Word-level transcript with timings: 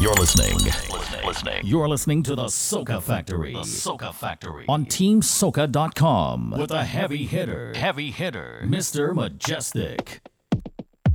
You're 0.00 0.14
listening. 0.14 0.58
Listening. 1.24 1.60
You're 1.64 1.88
listening 1.88 2.22
to 2.24 2.34
the 2.34 2.46
Soca 2.46 3.00
Factory. 3.00 3.52
The 3.52 3.60
Soca 3.60 4.12
Factory. 4.12 4.66
On 4.68 4.84
TeamSoca.com 4.84 6.50
with 6.58 6.72
a 6.72 6.84
heavy 6.84 7.24
hitter. 7.26 7.72
Heavy 7.74 8.10
hitter. 8.10 8.62
Mr. 8.64 9.14
Mejustik. 9.14 10.18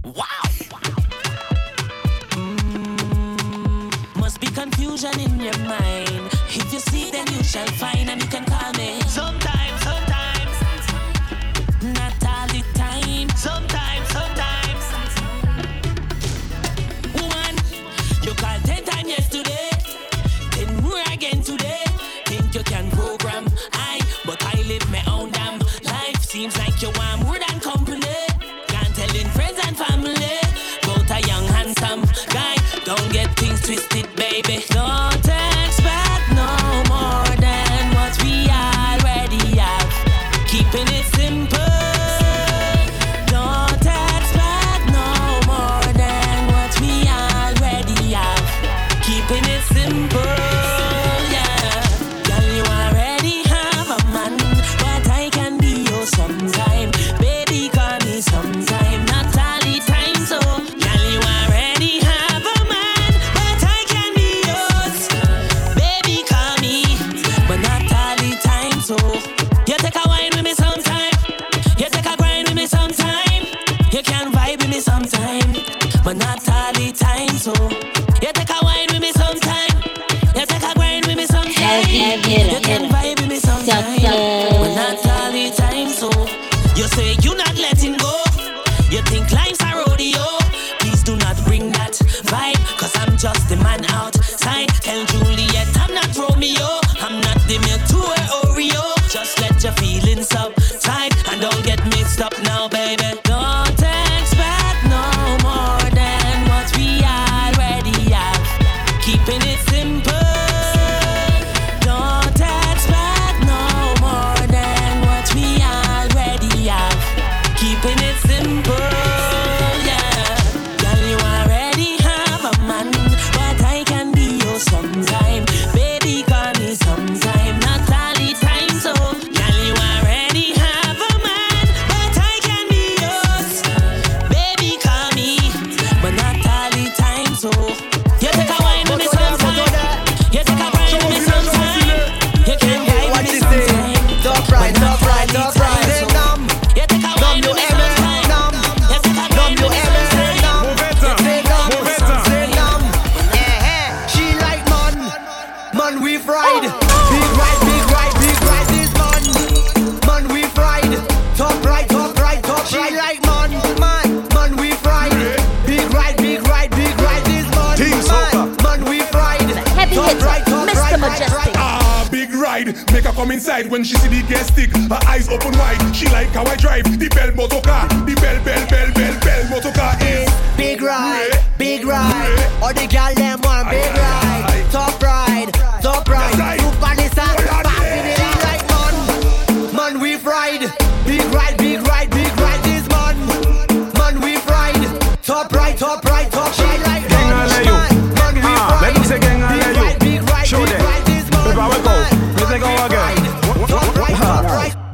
Wow. 0.04 0.16
Mm, 2.32 4.16
must 4.18 4.40
be 4.40 4.48
confusion 4.48 5.20
in 5.20 5.40
your 5.40 5.58
mind. 5.60 6.28
If 6.48 6.72
you 6.74 6.80
see, 6.80 7.12
then 7.12 7.28
you 7.34 7.44
shall 7.44 7.68
find, 7.68 8.10
and 8.10 8.22
you 8.22 8.28
can 8.30 8.46
call 8.46 8.72
me. 8.74 9.02
Sometimes, 9.02 9.08
sometimes. 9.08 9.49
Twisted, 33.70 34.08
baby. 34.16 34.66
Don't 34.70 35.29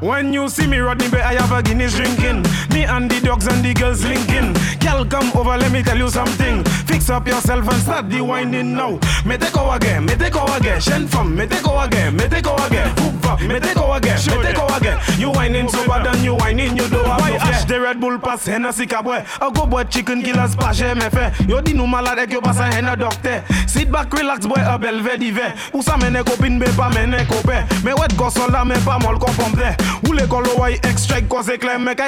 When 0.00 0.32
you 0.32 0.48
see 0.48 0.66
me 0.66 0.78
Rodney 0.78 1.08
Bay, 1.08 1.20
I 1.20 1.34
have 1.34 1.52
a 1.52 1.62
Guinness 1.62 1.96
drinking. 1.96 2.44
Me 2.76 2.84
and 2.84 3.10
the 3.10 3.18
dogs 3.22 3.46
and 3.46 3.64
the 3.64 3.72
girls 3.72 4.04
linking. 4.04 4.52
Girl, 4.80 5.02
come 5.06 5.32
over, 5.34 5.56
let 5.56 5.72
me 5.72 5.82
tell 5.82 5.96
you 5.96 6.10
something. 6.10 6.62
Fix 6.84 7.08
up 7.08 7.26
yourself 7.26 7.66
and 7.66 7.80
start 7.80 8.10
the 8.10 8.20
winding 8.20 8.74
now. 8.74 9.00
Me 9.24 9.38
take 9.38 9.54
go 9.54 9.72
again, 9.72 10.04
me 10.04 10.14
take 10.14 10.34
go 10.34 10.44
again. 10.44 10.78
Shen 10.78 11.08
from, 11.08 11.34
me 11.34 11.46
take 11.46 11.62
go 11.62 11.80
again, 11.80 12.14
me 12.14 12.28
take 12.28 12.44
go 12.44 12.54
again. 12.56 12.92
Up, 13.26 13.40
me 13.40 13.58
take 13.58 13.74
go 13.74 13.92
again, 13.94 14.18
me 14.28 14.42
take 14.42 14.56
go 14.56 14.66
again. 14.76 15.00
You 15.18 15.30
whining 15.30 15.68
so 15.68 15.84
bad 15.88 16.06
and 16.06 16.22
you 16.22 16.34
whining, 16.36 16.76
you 16.76 16.86
do 16.88 16.98
have 16.98 17.18
Why 17.18 17.32
ash 17.40 17.64
the 17.64 17.80
Red 17.80 17.98
Bull 17.98 18.18
pass, 18.18 18.46
Hennessy 18.46 18.86
kabwe. 18.86 19.24
A 19.40 19.50
go 19.50 19.66
boy 19.66 19.84
chicken 19.84 20.22
killers 20.22 20.54
pas 20.54 20.78
me 20.80 21.08
fait. 21.10 21.32
Yo 21.48 21.60
di 21.62 21.72
nou 21.72 21.86
malade 21.86 22.18
ek 22.18 22.32
yo 22.32 22.40
a 22.44 22.52
hen 22.52 22.86
a 22.86 22.94
docteur. 22.94 23.42
Sit 23.66 23.90
back, 23.90 24.12
relax 24.12 24.46
boy, 24.46 24.60
a 24.60 24.78
bel 24.78 25.00
ve 25.00 25.16
dive. 25.18 25.52
Ou 25.72 25.82
sa 25.82 25.96
mene 25.96 26.22
kopine, 26.22 26.60
be 26.60 26.66
pa 26.76 26.90
mene 26.90 27.26
kope. 27.26 27.56
Me 27.82 27.94
wet 27.94 28.14
gosol 28.16 28.52
la, 28.52 28.64
me 28.64 28.76
pa 28.84 28.98
mol 28.98 29.18
kon 29.18 29.32
pompe. 29.34 29.74
Ou 30.06 30.12
le 30.12 30.26
kolo 30.28 30.60
way 30.60 30.78
extract 30.84 31.28
cause 31.28 31.48
ekle 31.48 31.78
me 31.80 31.96
ka 31.96 32.06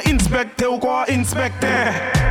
inspecte 0.59 0.67
ou 0.67 0.79
ko 0.79 1.05
inspecte. 1.07 1.69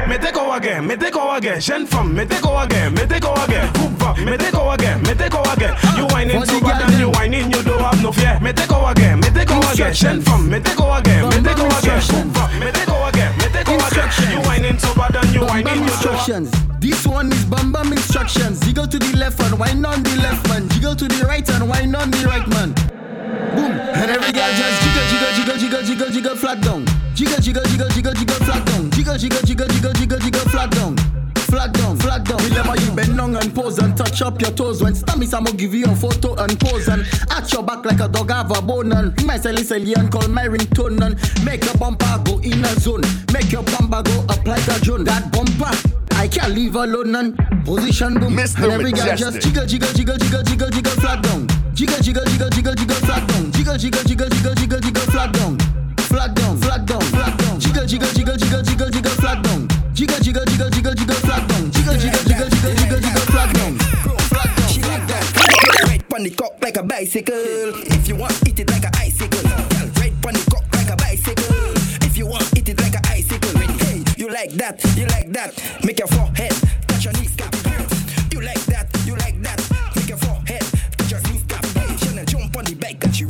Me 0.08 0.18
te 0.18 0.32
ko 0.32 0.52
again, 0.52 0.86
me 0.86 0.98
te 0.98 1.12
ko 1.12 1.32
again. 1.32 1.62
Shen 1.62 1.86
from, 1.86 2.14
me 2.14 2.26
te 2.26 2.36
ko 2.42 2.58
again, 2.58 2.94
me 2.94 3.06
te 3.06 3.20
ko 3.20 3.34
again. 3.34 3.68
Hoop 3.78 4.04
up, 4.04 4.18
me 4.20 4.38
te 4.38 4.52
ko 4.52 4.72
again, 4.72 5.02
me 5.04 5.14
te 5.14 5.30
ko 5.30 5.42
again. 5.44 5.76
You 5.96 6.08
whining 6.08 6.44
so 6.46 6.60
bad 6.60 6.82
and 6.82 7.00
you 7.00 7.10
whining, 7.12 7.52
you 7.52 7.64
don't 7.64 7.80
have 7.80 8.02
no 8.02 8.12
fear. 8.12 8.40
Me 8.42 8.52
te 8.52 8.66
ko 8.68 8.86
again, 8.88 9.20
me 9.20 9.30
te 9.30 9.46
ko 9.46 9.60
again. 9.72 9.94
Shen 9.94 10.22
from, 10.22 10.50
me 10.50 10.60
te 10.60 10.76
ko 10.76 10.92
again, 10.94 11.30
me 11.30 11.40
te 11.42 11.54
ko 11.56 11.68
again. 11.68 12.02
Hoop 12.02 12.38
up, 12.38 12.52
me 12.60 12.72
te 12.72 12.84
ko 12.86 13.06
again, 13.08 13.32
me 13.38 13.48
te 13.48 13.64
ko 13.64 13.76
again. 13.76 14.10
You 14.32 14.42
whining 14.48 14.80
so 14.80 14.94
bad 14.96 15.16
and 15.16 15.34
you 15.34 15.42
whining, 15.42 15.84
you 15.84 15.96
don't 16.04 16.20
have. 16.20 16.82
This 16.82 17.08
one 17.08 17.32
is 17.32 17.46
bam 17.46 17.72
bam 17.72 17.92
instructions. 17.94 18.60
Jiggle 18.60 18.88
to 18.88 19.00
the 19.00 19.16
left 19.18 19.40
and 19.40 19.58
wind 19.60 19.86
on 19.86 20.04
the 20.04 20.16
left 20.18 20.48
man. 20.50 20.68
Jiggle 20.70 20.96
to 20.96 21.08
the 21.08 21.26
right 21.26 21.48
and 21.50 21.70
wind 21.70 21.96
on 21.96 22.12
the 22.12 22.26
right 22.28 22.48
man. 22.48 22.74
Boom. 23.56 23.72
And 23.72 24.12
every 24.12 24.32
girl 24.32 24.52
just 24.52 24.84
jiggle, 24.84 25.06
jiggle, 25.12 25.32
jiggle, 25.36 25.58
jiggle, 25.58 25.84
jiggle, 25.84 26.10
jiggle, 26.12 26.36
flat 26.36 26.62
down. 26.62 27.07
Jiggle, 27.18 27.40
jiggle, 27.42 27.64
jiggle, 27.64 27.90
jiggle, 27.90 28.14
jiggle, 28.14 28.36
flat 28.46 28.64
down. 28.68 28.92
Jiggle, 28.92 29.18
jiggle, 29.18 29.42
jiggle, 29.42 29.68
jiggle, 29.68 29.94
jiggle, 29.94 30.20
jiggle, 30.20 30.50
flat 30.52 30.70
down. 30.70 30.96
Flat 31.50 31.74
down, 31.74 31.98
flat 31.98 32.24
down. 32.24 32.38
Remember 32.38 32.80
you 32.80 32.92
bend 32.92 33.18
down 33.18 33.36
and 33.36 33.56
pose 33.56 33.80
and 33.80 33.98
touch 33.98 34.22
up 34.22 34.40
your 34.40 34.52
toes. 34.52 34.84
When 34.84 34.94
stammy, 34.94 35.34
I'ma 35.34 35.50
give 35.58 35.74
you 35.74 35.88
a 35.88 35.96
photo 35.96 36.36
and 36.36 36.60
pose 36.60 36.88
and 36.88 37.04
arch 37.32 37.52
your 37.54 37.64
back 37.64 37.84
like 37.86 38.02
a 38.02 38.08
dog 38.08 38.30
have 38.30 38.56
a 38.56 38.62
bone 38.62 38.92
and 38.92 39.18
ring 39.18 39.26
my 39.26 39.40
celly 39.40 39.66
celly 39.66 39.98
and 39.98 40.12
call 40.12 40.28
my 40.28 40.46
ringtone 40.46 41.02
and 41.02 41.18
make 41.44 41.66
your 41.66 41.74
bumper 41.78 42.22
go 42.24 42.38
in 42.38 42.64
a 42.64 42.68
zone. 42.80 43.02
Make 43.34 43.52
your 43.52 43.64
bumper 43.64 44.04
go 44.04 44.22
up 44.30 44.46
like 44.46 44.68
a 44.68 44.80
drone. 44.82 45.04
That 45.06 45.32
bumper. 45.32 45.74
I 46.14 46.26
I 46.26 46.28
can't 46.28 46.54
leave 46.54 46.76
alone 46.76 47.16
and 47.16 47.36
position 47.66 48.14
boom. 48.14 48.38
Mr. 48.38 48.66
And 48.66 48.74
every 48.74 48.92
girl 48.92 49.08
Mejustik. 49.08 49.18
just 49.18 49.42
jiggle, 49.42 49.66
jiggle, 49.66 49.94
jiggle, 49.94 50.18
jiggle, 50.18 50.44
jiggle, 50.44 50.70
jiggle, 50.70 50.92
flat 51.02 51.24
down. 51.24 51.48
Jiggle, 51.74 52.00
jiggle, 52.00 52.26
jiggle, 52.26 52.50
jiggle, 52.50 52.76
jiggle, 52.76 52.96
flat 52.96 53.28
down. 53.28 53.52
Jiggle, 53.54 53.78
jiggle, 53.78 54.04
jiggle, 54.04 54.30
jiggle, 54.30 54.54
jiggle, 54.54 54.80
jiggle, 54.82 55.02
flat 55.10 55.34
down. 55.34 55.58
Flat 56.18 56.34
down, 56.34 56.58
down, 56.88 57.38
down. 57.38 57.60
Jiggle, 57.60 57.86
jiggle, 57.86 58.10
jiggle, 58.10 58.36
jiggle, 58.38 58.64
jiggle, 58.64 58.90
jiggle, 58.90 59.16
down. 59.44 59.68
Jiggle, 59.94 60.18
jiggle, 60.18 60.46
jiggle, 60.46 60.70
jiggle, 60.72 60.94
jiggle, 60.96 61.16
flat 61.22 61.48
down. 61.48 61.70
Jiggle, 61.70 61.94
jiggle, 61.94 62.24
jiggle, 62.26 62.50
jiggle, 62.50 62.74
jiggle, 62.74 63.00
jiggle, 63.06 63.26
down. 63.54 63.78
Down. 63.78 64.68
She 64.68 64.82
like 64.82 65.06
that. 65.06 65.86
Ride 65.88 66.10
pon 66.10 66.24
the 66.24 66.32
cock 66.32 66.58
like 66.60 66.78
a 66.78 66.82
bicycle. 66.82 67.36
If 67.38 68.08
you 68.08 68.16
want, 68.16 68.34
eat 68.48 68.60
it 68.60 68.68
like 68.68 68.86
a 68.86 68.90
icicle. 68.98 69.44
Ride 70.02 70.18
pon 70.24 70.34
the 70.34 70.42
cock 70.50 70.66
like 70.74 70.90
a 70.90 70.96
bicycle. 70.96 71.54
If 72.02 72.18
you 72.18 72.26
want, 72.26 72.50
eat 72.58 72.68
it 72.68 72.82
like 72.82 72.96
a 72.96 73.02
icicle. 73.14 73.54
Hey, 73.86 74.04
you 74.18 74.34
like 74.34 74.54
that? 74.54 74.84
You 74.98 75.06
like 75.14 75.32
that? 75.34 75.54
Make 75.86 76.00
your 76.00 76.08
forehead 76.08 76.50
touch 76.88 77.06
your. 77.06 77.14
You 78.34 78.42
like 78.42 78.66
that? 78.74 78.90
You 79.06 79.16
like 79.18 79.40
that? 79.44 79.62
Make 79.96 80.10
your 80.10 80.18
forehead 80.18 80.66
touch 80.98 81.12
your 81.12 81.22
kneecap. 81.30 81.64
Hey, 81.78 82.26
jump 82.26 82.58
on 82.58 82.66
the 82.66 82.74
bike 82.74 83.00
that. 83.02 83.20
Yolo 83.20 83.27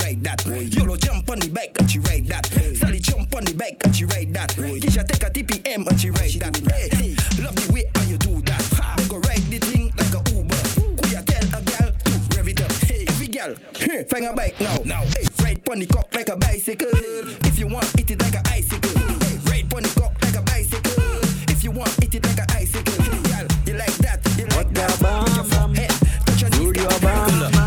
jump 1.27 1.31
on 1.31 1.39
the 1.39 1.53
bike 1.53 1.75
and 1.79 1.91
she 1.91 1.99
ride 1.99 2.25
that. 2.27 2.45
Sally 2.75 2.99
jump 2.99 3.35
on 3.35 3.43
the 3.43 3.53
bike 3.53 3.81
and 3.83 3.95
she 3.95 4.05
ride 4.05 4.33
that. 4.33 4.49
Kisha 4.51 5.05
take 5.05 5.23
a 5.23 5.29
TPM 5.29 5.85
and 5.87 5.99
she 5.99 6.09
ride 6.09 6.31
that. 6.39 6.55
Hey, 6.93 7.15
love 7.43 7.55
the 7.55 7.73
way 7.73 7.83
how 7.95 8.03
you 8.03 8.17
do 8.17 8.41
that. 8.43 8.63
They 8.97 9.07
go 9.07 9.17
ride 9.17 9.43
the 9.51 9.59
thing 9.59 9.91
like 9.97 10.13
a 10.15 10.21
Uber. 10.31 10.55
Could 10.95 11.11
you 11.11 11.21
tell 11.27 11.59
a 11.59 11.61
girl 11.67 11.91
to 11.91 12.37
rev 12.37 12.47
it 12.47 12.61
up? 12.61 12.71
Hey, 12.87 13.05
every 13.09 13.27
girl, 13.27 13.55
hey, 13.75 14.03
find 14.05 14.25
a 14.25 14.33
bike 14.33 14.59
now. 14.61 14.77
Now, 14.85 15.01
hey, 15.01 15.27
ride 15.43 15.65
pon 15.65 15.79
the 15.79 15.87
cock 15.87 16.07
like 16.13 16.29
a 16.29 16.37
bicycle. 16.37 16.87
If 16.93 17.59
you 17.59 17.67
want, 17.67 17.87
eat 17.99 18.11
it 18.11 18.21
like 18.21 18.35
a 18.35 18.43
icicle. 18.47 18.95
Hey, 19.27 19.37
ride 19.51 19.69
pon 19.69 19.83
the 19.83 19.91
cock 19.99 20.15
like 20.23 20.35
a 20.35 20.41
bicycle. 20.43 21.03
If 21.51 21.63
you 21.63 21.71
want, 21.71 21.91
eat 22.03 22.15
it 22.15 22.23
like 22.23 22.39
a 22.39 22.47
icicle. 22.55 23.03
Hey, 23.03 23.19
girl, 23.27 23.47
you 23.67 23.73
like 23.75 23.97
that? 23.99 24.23
You 24.39 24.47
like 24.55 24.71
that? 24.79 24.95
Make 25.03 25.35
your 25.35 25.43
forehead 25.43 25.91
touch 26.25 26.41
your 26.41 26.51
knees. 26.71 27.66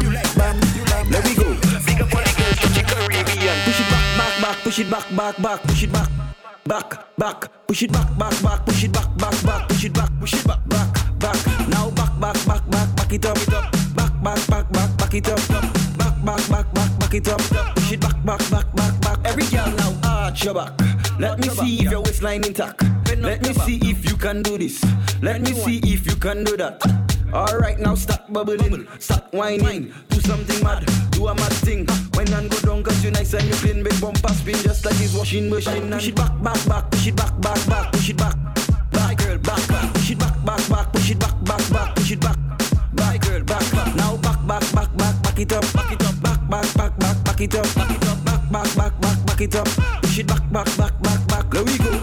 Push 4.71 4.79
it 4.79 4.89
back, 4.89 5.17
back, 5.17 5.43
back. 5.43 5.63
Push 5.65 5.83
it 5.83 5.93
back. 5.93 6.09
Back, 6.65 7.17
back, 7.19 7.67
push 7.67 7.83
it 7.83 7.91
back, 7.91 8.17
back, 8.17 8.41
back, 8.41 8.65
push 8.65 8.85
it 8.85 8.93
back, 8.93 9.17
back, 9.17 9.43
back, 9.43 9.69
push 9.69 9.85
it 9.85 9.93
back, 9.93 10.11
push 10.21 10.35
it 10.35 10.47
back, 10.47 10.61
back, 10.69 11.19
back. 11.19 11.69
Now 11.69 11.91
back, 11.91 12.21
back, 12.21 12.47
back, 12.47 12.71
back, 12.71 12.95
back 12.95 13.13
it 13.13 13.27
up, 13.27 13.37
it 13.37 13.53
up. 13.53 13.73
Back, 13.97 14.23
back, 14.23 14.47
back, 14.47 14.71
back, 14.71 14.97
back 14.97 15.15
it 15.15 15.29
up, 15.29 15.41
up. 15.51 15.75
Back, 15.99 16.25
back, 16.25 16.49
back, 16.49 16.73
back, 16.73 16.99
back 17.01 17.15
it 17.15 17.27
up, 17.27 17.41
up. 17.53 17.75
Push 17.75 17.91
it 17.91 18.01
back, 18.01 18.25
back, 18.25 18.39
back, 18.49 18.73
back, 18.77 19.01
back. 19.01 19.19
Every 19.25 19.45
girl 19.47 19.73
now 19.73 19.93
arch 20.05 20.45
your 20.45 20.55
back. 20.55 20.79
Let 21.19 21.41
me 21.41 21.49
see 21.49 21.81
if 21.81 21.91
your 21.91 22.03
waistline 22.03 22.45
intact. 22.45 22.85
Let 23.19 23.43
me 23.43 23.53
see 23.53 23.81
if 23.83 24.09
you 24.09 24.17
can 24.17 24.41
do 24.41 24.57
this. 24.57 24.85
Let 25.21 25.41
me 25.41 25.53
see 25.53 25.79
if 25.79 26.07
you 26.07 26.15
can 26.15 26.45
do 26.45 26.57
that. 26.59 26.81
Alright, 27.33 27.81
now 27.81 27.97
start 27.97 28.33
bubbling, 28.33 28.87
start 29.01 29.33
whining, 29.33 29.93
do 30.11 30.21
something 30.21 30.63
mad, 30.65 30.85
do 31.11 31.27
a 31.27 31.35
mad 31.35 31.53
thing. 31.53 31.87
Wine 32.15 32.33
and 32.33 32.51
go 32.51 32.59
down 32.61 32.83
cause 32.83 33.05
you 33.05 33.11
nice 33.13 33.33
and 33.35 33.47
you 33.47 33.55
clean, 33.55 33.80
bumper 34.13 34.35
spin 34.35 34.55
just 34.57 34.85
like 34.85 35.01
it's 35.01 35.15
washing 35.15 35.49
machine. 35.51 35.91
Push 35.91 36.09
it 36.09 36.17
back, 36.17 36.43
back, 36.43 36.67
back, 36.67 36.91
push 36.91 37.07
it 37.07 37.17
back, 37.17 37.41
back, 37.41 37.67
back, 37.67 37.93
push 37.93 38.11
it 38.11 38.17
back. 38.17 38.37
Back, 38.91 39.19
girl, 39.19 39.39
back, 39.39 39.69
back, 39.69 39.95
push 39.95 40.11
it 40.11 40.19
back, 40.19 40.45
back, 40.45 40.69
back, 40.69 40.93
push 40.93 41.11
it 41.11 41.19
back, 41.19 41.45
back, 41.45 41.71
back, 41.71 41.97
push 41.97 42.13
it 42.13 42.21
back. 42.21 42.37
Back, 42.93 43.21
girl, 43.23 43.43
back, 43.45 43.73
back. 43.73 43.97
Now 43.97 44.17
back, 44.17 44.47
back, 44.47 44.73
back, 44.73 44.97
back, 44.97 45.23
back 45.23 45.39
it 45.39 45.53
up, 45.53 45.73
back 45.73 45.93
it 45.93 46.03
up, 46.03 46.23
back, 46.23 46.51
back, 46.51 46.75
back, 46.75 46.99
back, 46.99 47.25
back 47.25 47.41
it 47.41 47.55
up, 47.55 47.75
back 47.75 47.91
it 47.91 48.09
up, 48.09 48.25
back, 48.25 48.53
back, 48.53 48.77
back, 48.77 49.01
back, 49.01 49.27
back 49.27 49.41
it 49.41 49.55
up. 49.57 49.67
Push 50.03 50.19
it 50.19 50.27
back, 50.27 50.53
back, 50.53 50.77
back, 50.77 51.03
back, 51.03 51.27
back. 51.29 51.51
There 51.51 51.65
we 51.65 51.79
go. 51.79 52.00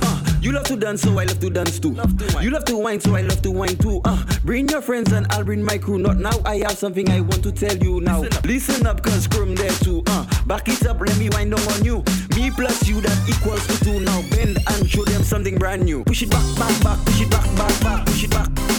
You 0.57 0.63
love 0.63 0.69
to 0.69 0.75
dance, 0.77 1.01
so 1.03 1.19
I 1.19 1.23
love 1.23 1.39
to 1.39 1.49
dance 1.51 1.79
too. 1.79 1.95
You 2.41 2.49
love 2.49 2.65
to 2.65 2.77
wine, 2.77 2.99
so 2.99 3.15
I 3.15 3.21
love 3.21 3.43
to 3.43 3.51
wine 3.51 3.77
too. 3.77 4.01
Uh, 4.03 4.25
bring 4.43 4.67
your 4.67 4.81
friends 4.81 5.11
and 5.11 5.27
I'll 5.29 5.43
bring 5.43 5.63
my 5.63 5.77
crew. 5.77 5.99
Not 5.99 6.17
now, 6.17 6.31
I 6.45 6.55
have 6.65 6.71
something 6.71 7.07
I 7.11 7.21
want 7.21 7.43
to 7.43 7.51
tell 7.51 7.77
you 7.77 8.01
now. 8.01 8.21
Listen 8.43 8.87
up, 8.87 9.03
cause 9.03 9.25
scrum 9.25 9.53
there 9.53 9.69
too. 9.69 10.01
Uh, 10.07 10.25
back 10.47 10.67
it 10.67 10.83
up, 10.87 10.99
let 10.99 11.15
me 11.19 11.29
wind 11.29 11.51
down 11.55 11.61
on 11.73 11.85
you. 11.85 12.03
Me 12.35 12.49
plus 12.49 12.87
you, 12.87 12.99
that 13.01 13.29
equals 13.29 13.67
to 13.67 13.85
two. 13.85 13.99
Now 13.99 14.23
bend 14.31 14.57
and 14.67 14.89
show 14.89 15.05
them 15.05 15.21
something 15.21 15.59
brand 15.59 15.83
new. 15.83 16.03
Push 16.05 16.23
it 16.23 16.31
back, 16.31 16.57
back, 16.57 16.83
back, 16.83 17.05
push 17.05 17.21
it 17.21 17.29
back, 17.29 17.45
back, 17.55 17.81
back, 17.83 18.05
push 18.07 18.23
it 18.23 18.31
back. 18.31 18.51
Back, 18.55 18.76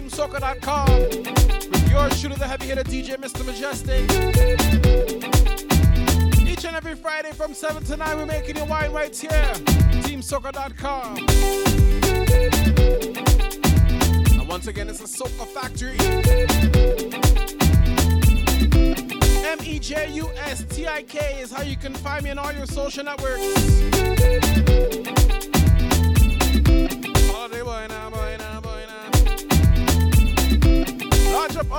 TeamSoca.com 0.00 0.88
with 1.70 1.90
your 1.90 2.10
shooter, 2.12 2.34
the 2.34 2.46
heavy 2.46 2.64
hitter 2.66 2.82
DJ 2.82 3.16
Mr. 3.16 3.42
Mejustik. 3.44 4.08
Each 6.48 6.64
and 6.64 6.74
every 6.74 6.94
Friday 6.94 7.32
from 7.32 7.52
7 7.52 7.84
to 7.84 7.98
9, 7.98 8.16
we're 8.16 8.24
making 8.24 8.56
your 8.56 8.64
wine 8.64 8.92
right 8.92 9.14
here, 9.14 9.30
TeamSoca.com. 9.30 11.18
And 14.38 14.48
once 14.48 14.68
again, 14.68 14.88
it's 14.88 15.00
a 15.00 15.04
Soca 15.04 15.46
Factory. 15.46 15.98
M 19.44 19.58
E 19.62 19.78
J 19.78 20.10
U 20.12 20.30
S 20.46 20.64
T 20.64 20.88
I 20.88 21.02
K 21.02 21.40
is 21.42 21.52
how 21.52 21.62
you 21.62 21.76
can 21.76 21.92
find 21.92 22.24
me 22.24 22.30
on 22.30 22.38
all 22.38 22.52
your 22.52 22.64
social 22.64 23.04
networks. 23.04 24.99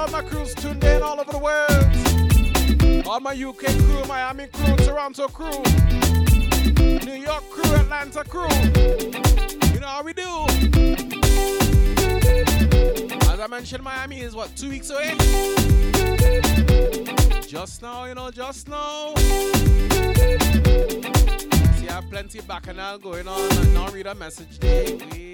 all 0.01 0.09
my 0.09 0.21
crews 0.23 0.55
tuned 0.55 0.83
in 0.83 1.03
all 1.03 1.19
over 1.19 1.31
the 1.31 1.37
world. 1.37 3.05
All 3.05 3.19
my 3.19 3.33
UK 3.33 3.67
crew, 3.83 4.03
Miami 4.05 4.47
crew, 4.47 4.75
Toronto 4.77 5.27
crew, 5.27 5.61
New 7.05 7.21
York 7.21 7.47
crew, 7.51 7.75
Atlanta 7.75 8.23
crew. 8.23 8.49
You 9.73 9.79
know 9.79 9.87
how 9.87 10.01
we 10.01 10.13
do. 10.13 10.45
As 13.31 13.39
I 13.39 13.47
mentioned, 13.47 13.83
Miami 13.83 14.21
is 14.21 14.33
what, 14.33 14.55
two 14.55 14.69
weeks 14.69 14.89
away? 14.89 15.15
Just 17.47 17.83
now, 17.83 18.05
you 18.05 18.15
know, 18.15 18.31
just 18.31 18.67
now. 18.69 19.13
See, 21.75 21.89
I 21.89 21.93
have 21.93 22.09
plenty 22.09 22.41
bacchanal 22.41 22.97
going 22.97 23.27
on. 23.27 23.73
Now 23.75 23.89
read 23.89 24.07
a 24.07 24.15
message. 24.15 24.57
Day. 24.57 25.30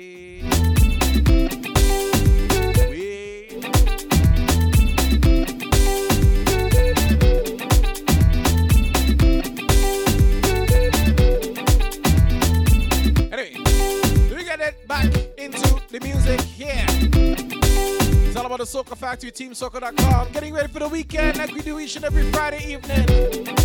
Factory, 19.08 19.32
TeamSoca.com. 19.32 20.34
Getting 20.34 20.54
ready 20.54 20.68
for 20.68 20.80
the 20.80 20.90
weekend 20.90 21.38
like 21.38 21.54
we 21.54 21.62
do 21.62 21.80
each 21.80 21.96
and 21.96 22.04
every 22.04 22.30
Friday 22.30 22.74
evening. 22.74 23.57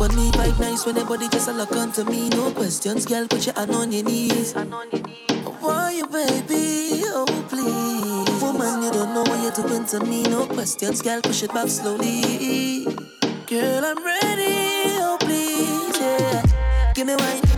Put 0.00 0.16
me 0.16 0.30
right 0.38 0.58
nice 0.58 0.86
when 0.86 0.96
everybody 0.96 1.28
just 1.28 1.46
a 1.46 1.52
lock 1.52 1.72
onto 1.72 2.04
me. 2.04 2.30
No 2.30 2.50
questions, 2.52 3.04
girl, 3.04 3.28
put 3.28 3.44
your 3.44 3.54
hand 3.54 3.70
on 3.72 3.92
your 3.92 4.02
knees. 4.02 4.54
Why 5.60 5.92
you, 5.92 6.06
baby? 6.06 7.02
Oh, 7.04 7.26
please. 7.50 8.42
Woman, 8.42 8.82
you 8.82 8.90
don't 8.92 9.12
know 9.12 9.20
what 9.20 9.42
you're 9.42 9.68
doing 9.68 9.84
to 9.88 10.00
me. 10.00 10.22
No 10.22 10.46
questions, 10.46 11.02
girl, 11.02 11.20
push 11.20 11.42
it 11.42 11.52
back 11.52 11.68
slowly. 11.68 12.84
Girl, 13.46 13.84
I'm 13.84 14.02
ready. 14.02 14.96
Oh, 15.04 15.18
please, 15.20 16.00
yeah. 16.00 16.92
Give 16.94 17.06
me 17.06 17.16
wine. 17.16 17.49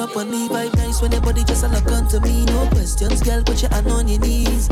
Up 0.00 0.16
on 0.16 0.30
me. 0.30 0.48
Vibe 0.48 0.74
nice 0.76 1.02
when 1.02 1.12
your 1.12 1.20
body 1.20 1.44
just 1.44 1.64
a 1.64 1.68
look 1.68 1.86
onto 1.92 2.20
me. 2.20 2.44
No 2.46 2.66
questions, 2.68 3.22
girl, 3.22 3.42
put 3.44 3.60
your 3.62 3.70
hand 3.70 3.86
on 3.88 4.08
your 4.08 4.18
knees. 4.20 4.68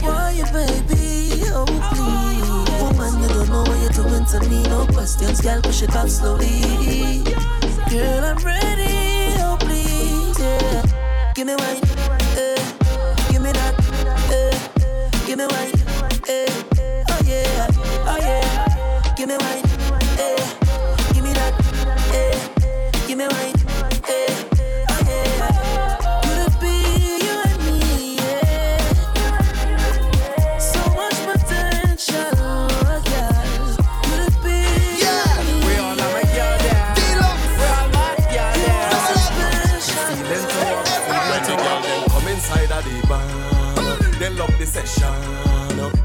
Why 0.00 0.34
baby? 0.52 1.42
Oh, 1.52 1.64
please. 1.92 2.82
Woman, 2.82 3.22
you 3.22 3.28
don't 3.28 3.48
know 3.48 3.62
what 3.62 3.78
you're 3.80 3.90
doing 3.90 4.24
to 4.26 4.40
me. 4.48 4.62
No 4.64 4.86
questions, 4.86 5.40
girl, 5.40 5.60
push 5.60 5.82
it 5.82 5.94
up 5.94 6.08
slowly. 6.08 7.22
Girl, 7.90 8.24
I'm 8.24 8.38
ready. 8.38 9.36
Oh, 9.44 9.56
please, 9.60 10.38
yeah. 10.40 11.32
Give 11.34 11.46
me 11.46 11.54
wine, 11.54 11.82
eh. 12.36 12.56
Give 13.30 13.42
me 13.42 13.52
that, 13.52 13.74
eh. 14.32 14.56
Give 15.26 15.38
me 15.38 15.46
wine, 15.46 15.72
eh. 16.28 16.46
Oh, 17.10 17.20
yeah, 17.24 17.66
oh, 18.08 18.18
yeah. 18.20 19.14
Give 19.16 19.28
me 19.28 19.36
wine, 19.36 19.63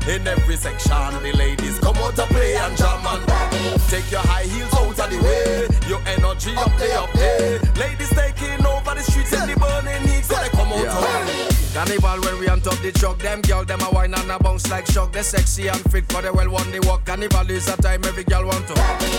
In 0.09 0.27
every 0.27 0.55
section, 0.55 1.21
the 1.21 1.31
ladies 1.37 1.77
come 1.77 1.95
out 1.97 2.15
to 2.15 2.25
play 2.33 2.55
and 2.57 2.75
jam 2.75 3.05
and 3.05 3.81
take 3.89 4.09
your 4.09 4.21
high 4.21 4.41
heels 4.41 4.73
out 4.73 4.97
of 4.97 5.09
the 5.11 5.21
way. 5.21 5.67
Your 5.87 6.01
energy 6.07 6.55
up 6.57 6.75
there, 6.79 6.97
up 6.97 7.13
there. 7.13 7.59
Ladies 7.77 8.09
taking 8.09 8.65
over 8.65 8.95
the 8.95 9.03
streets 9.03 9.33
in 9.33 9.47
the 9.47 9.55
burning 9.59 10.07
heat, 10.07 10.25
so 10.25 10.33
they 10.41 10.49
come 10.49 10.73
out 10.73 10.81
to 10.81 11.38
play. 11.85 11.97
Carnival 11.97 12.21
when 12.25 12.39
we 12.39 12.47
on 12.49 12.61
top 12.61 12.77
the 12.79 12.91
truck, 12.91 13.17
them 13.19 13.41
girl 13.41 13.63
them 13.65 13.81
a 13.81 13.89
wine 13.91 14.13
and 14.13 14.31
a 14.31 14.39
bounce 14.39 14.69
like 14.69 14.85
shock. 14.87 15.11
They 15.11 15.21
sexy 15.21 15.67
and 15.67 15.79
fit, 15.91 16.07
but 16.09 16.21
they 16.21 16.31
well 16.31 16.49
want 16.49 16.71
the 16.71 16.79
walk. 16.87 17.05
Carnival 17.05 17.49
is 17.49 17.67
a 17.67 17.77
time 17.81 18.03
every 18.05 18.23
girl 18.23 18.45
want 18.45 18.67
to 18.67 18.73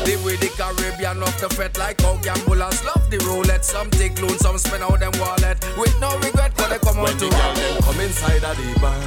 live 0.04 0.24
with 0.24 0.40
the 0.40 0.48
Caribbean 0.56 1.22
off 1.22 1.40
the 1.40 1.48
fet 1.50 1.78
like 1.78 2.00
how 2.00 2.16
gamblers 2.18 2.84
love 2.84 3.10
the 3.10 3.18
roulette. 3.26 3.64
Some 3.64 3.90
take 3.90 4.20
loan, 4.20 4.38
some 4.38 4.58
spend 4.58 4.82
out 4.82 5.00
them 5.00 5.12
wallet 5.18 5.58
with 5.76 5.98
no 6.00 6.16
regret, 6.18 6.52
but 6.56 6.70
they 6.70 6.78
come 6.78 6.98
When 6.98 7.12
out 7.12 7.18
the 7.18 7.28
to 7.28 7.36
girl 7.36 7.54
them 7.54 7.82
come 7.82 8.00
inside 8.00 8.44
of 8.44 8.56
the 8.56 8.80
bar, 8.80 8.98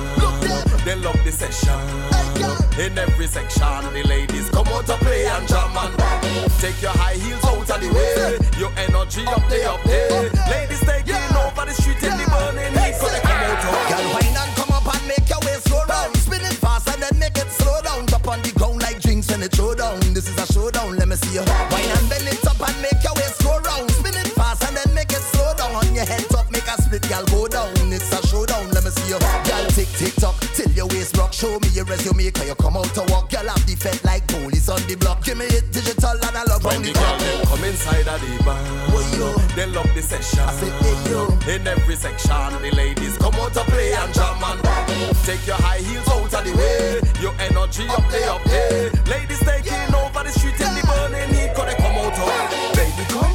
they 0.85 0.95
love 0.95 1.19
the 1.23 1.31
session. 1.31 1.79
In 2.79 2.97
every 2.97 3.27
section, 3.27 3.93
the 3.93 4.03
ladies 4.07 4.49
come 4.49 4.67
out 4.67 4.85
to 4.87 4.97
play 4.97 5.25
and 5.27 5.47
jam 5.47 5.77
and 5.77 5.93
take 6.57 6.81
your 6.81 6.91
high 6.91 7.13
heels 7.13 7.43
out 7.45 7.69
of 7.69 7.79
the 7.81 7.89
way. 7.93 8.37
Your 8.59 8.71
energy 8.77 9.25
up 9.27 9.47
there, 9.47 9.69
up 9.69 9.83
there. 9.83 10.29
Ladies 10.49 10.81
taking 10.81 11.15
over 11.37 11.65
the 11.65 11.73
street 11.73 12.01
in 12.01 12.17
the 12.17 12.25
burning 12.33 12.73
heat, 12.73 12.97
so 13.43 13.55
they 13.55 13.61
come 13.61 13.75
out 13.75 13.87
to 13.87 13.95
Girl, 13.95 14.05
wine 14.13 14.37
and 14.37 14.51
come 14.55 14.71
up 14.71 14.87
and 14.87 15.07
make 15.07 15.27
your 15.27 15.39
waist 15.43 15.67
slow 15.67 15.83
down. 15.85 16.13
Spin 16.15 16.41
it 16.41 16.57
fast 16.63 16.87
and 16.89 17.01
then 17.03 17.15
make 17.19 17.37
it 17.37 17.49
slow 17.51 17.81
down. 17.81 18.05
Drop 18.05 18.27
on 18.27 18.41
the 18.41 18.51
ground 18.55 18.81
like 18.81 19.01
drinks 19.01 19.29
when 19.29 19.43
it 19.43 19.51
throw 19.51 19.75
down. 19.75 19.99
This 20.13 20.29
is 20.29 20.37
a 20.37 20.45
showdown, 20.51 20.95
let 20.97 21.07
me 21.07 21.15
see 21.15 21.35
you. 21.35 21.43
Wine 21.71 21.91
and 21.91 22.07
bend 22.09 22.27
it 22.27 22.45
up 22.47 22.59
and 22.59 22.77
make 22.81 23.01
your 23.03 23.15
waist 23.15 23.43
go 23.43 23.59
round. 23.59 23.89
Spin 23.91 24.15
it 24.15 24.31
fast 24.33 24.63
and 24.63 24.75
then 24.77 24.93
make 24.93 25.11
it 25.11 25.23
slow 25.35 25.51
down. 25.55 25.75
On 25.75 25.87
your 25.93 26.05
head 26.05 26.23
top, 26.29 26.49
make 26.51 26.67
a 26.67 26.75
split, 26.81 27.03
girl, 27.09 27.25
go 27.27 27.47
down. 27.47 27.71
It's 27.91 28.11
a 28.11 28.19
showdown, 28.27 28.71
let 28.71 28.83
me 28.83 28.91
see 28.91 29.11
you. 29.11 29.19
Girl, 29.19 29.65
tick, 29.75 29.89
tick, 29.99 30.15
tock, 30.15 30.39
till 30.55 30.71
your 30.71 30.87
waist 30.87 31.17
rock. 31.17 31.33
Show 31.33 31.59
me 31.59 31.67
your 31.75 31.85
resume, 31.85 32.31
cause 32.31 32.47
you 32.47 32.55
come 32.55 32.77
out 32.77 32.89
to 32.95 33.03
walk. 33.11 33.29
Girl, 33.29 33.47
have 33.47 33.65
the 33.67 33.75
fet 33.75 33.99
like 34.03 34.25
police 34.27 34.69
on 34.69 34.81
the 34.87 34.95
block. 34.95 35.23
Give 35.23 35.37
me 35.37 35.45
it 35.51 35.71
digital 35.71 36.15
analog 36.31 36.63
When 36.63 36.79
round 36.79 36.85
the 36.85 36.93
the 36.93 36.99
girl 36.99 37.45
come 37.45 37.63
inside 37.65 38.07
of 38.07 38.21
the 38.21 38.43
bar, 38.43 38.59
they 39.55 39.65
love 39.67 39.89
the 39.93 40.01
session. 40.01 40.47
In 41.47 41.67
every 41.67 41.95
section, 41.95 42.61
the 42.61 42.71
ladies 42.75 43.17
come 43.17 43.35
out 43.35 43.53
to 43.53 43.63
play 43.71 43.93
and 43.93 44.13
jam 44.13 44.43
and 44.43 45.17
take 45.23 45.45
your 45.45 45.57
high 45.57 45.79
heels 45.79 46.07
out 46.09 46.33
of 46.33 46.43
the 46.45 46.53
way. 46.57 47.01
Your 47.21 47.33
energy 47.39 47.87
up 47.87 48.03
there, 48.09 48.29
up 48.29 48.43
there. 48.45 48.89
Ladies 49.05 49.39
taking 49.39 49.93
over 49.95 50.23
the 50.23 50.31
street 50.31 50.59
in 50.59 50.73
the 50.75 50.83
burning 50.87 51.29
heat, 51.35 51.53
cause 51.55 51.65
they 51.65 51.75
come 51.75 51.95
out 51.95 52.13
to 52.15 52.77
Baby, 52.77 53.05
come 53.09 53.32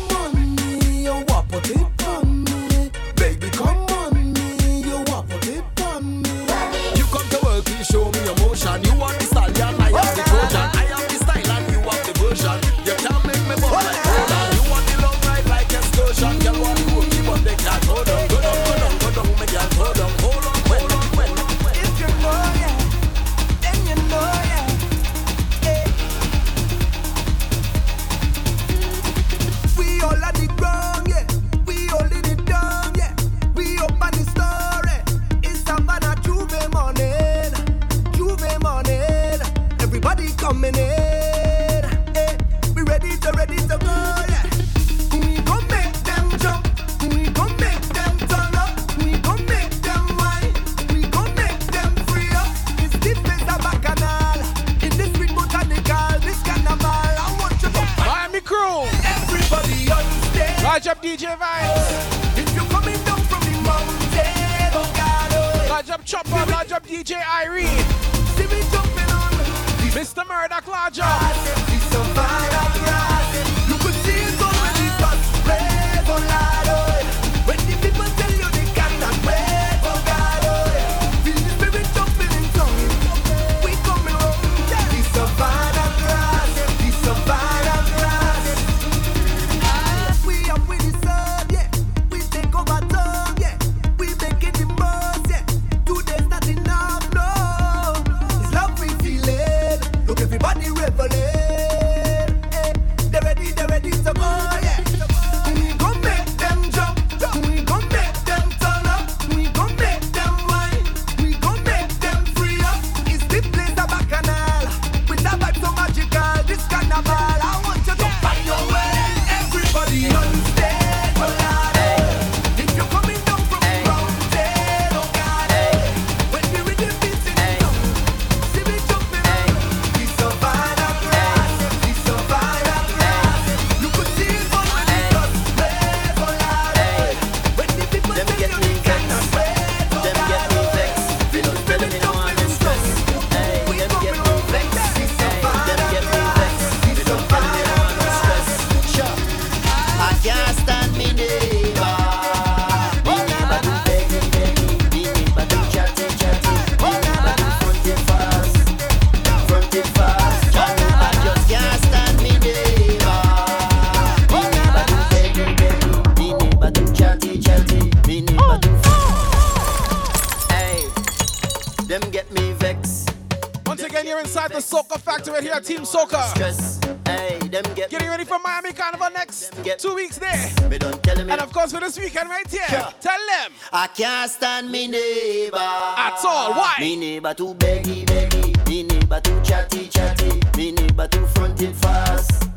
At 186.18 186.24
all. 186.24 186.52
Why? 186.52 186.74
Me 186.80 186.96
neighbor 186.96 187.32
too 187.32 187.54
beggy 187.54 188.04
beggy. 188.04 188.68
Me 188.68 188.82
neighbor 188.82 189.20
too 189.20 189.40
chatty 189.42 189.86
chatty. 189.86 190.40
Me 190.56 190.72
neighbor 190.72 191.06
too 191.06 191.24
fronted 191.28 191.76
fast. 191.76 192.48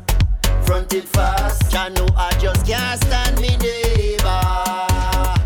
Fronted 0.64 1.04
fast. 1.04 1.72
Ya 1.72 1.88
know 1.88 2.08
I 2.16 2.32
just 2.40 2.66
can't 2.66 3.00
stand 3.04 3.40
me 3.40 3.56
neighbor. 3.58 4.40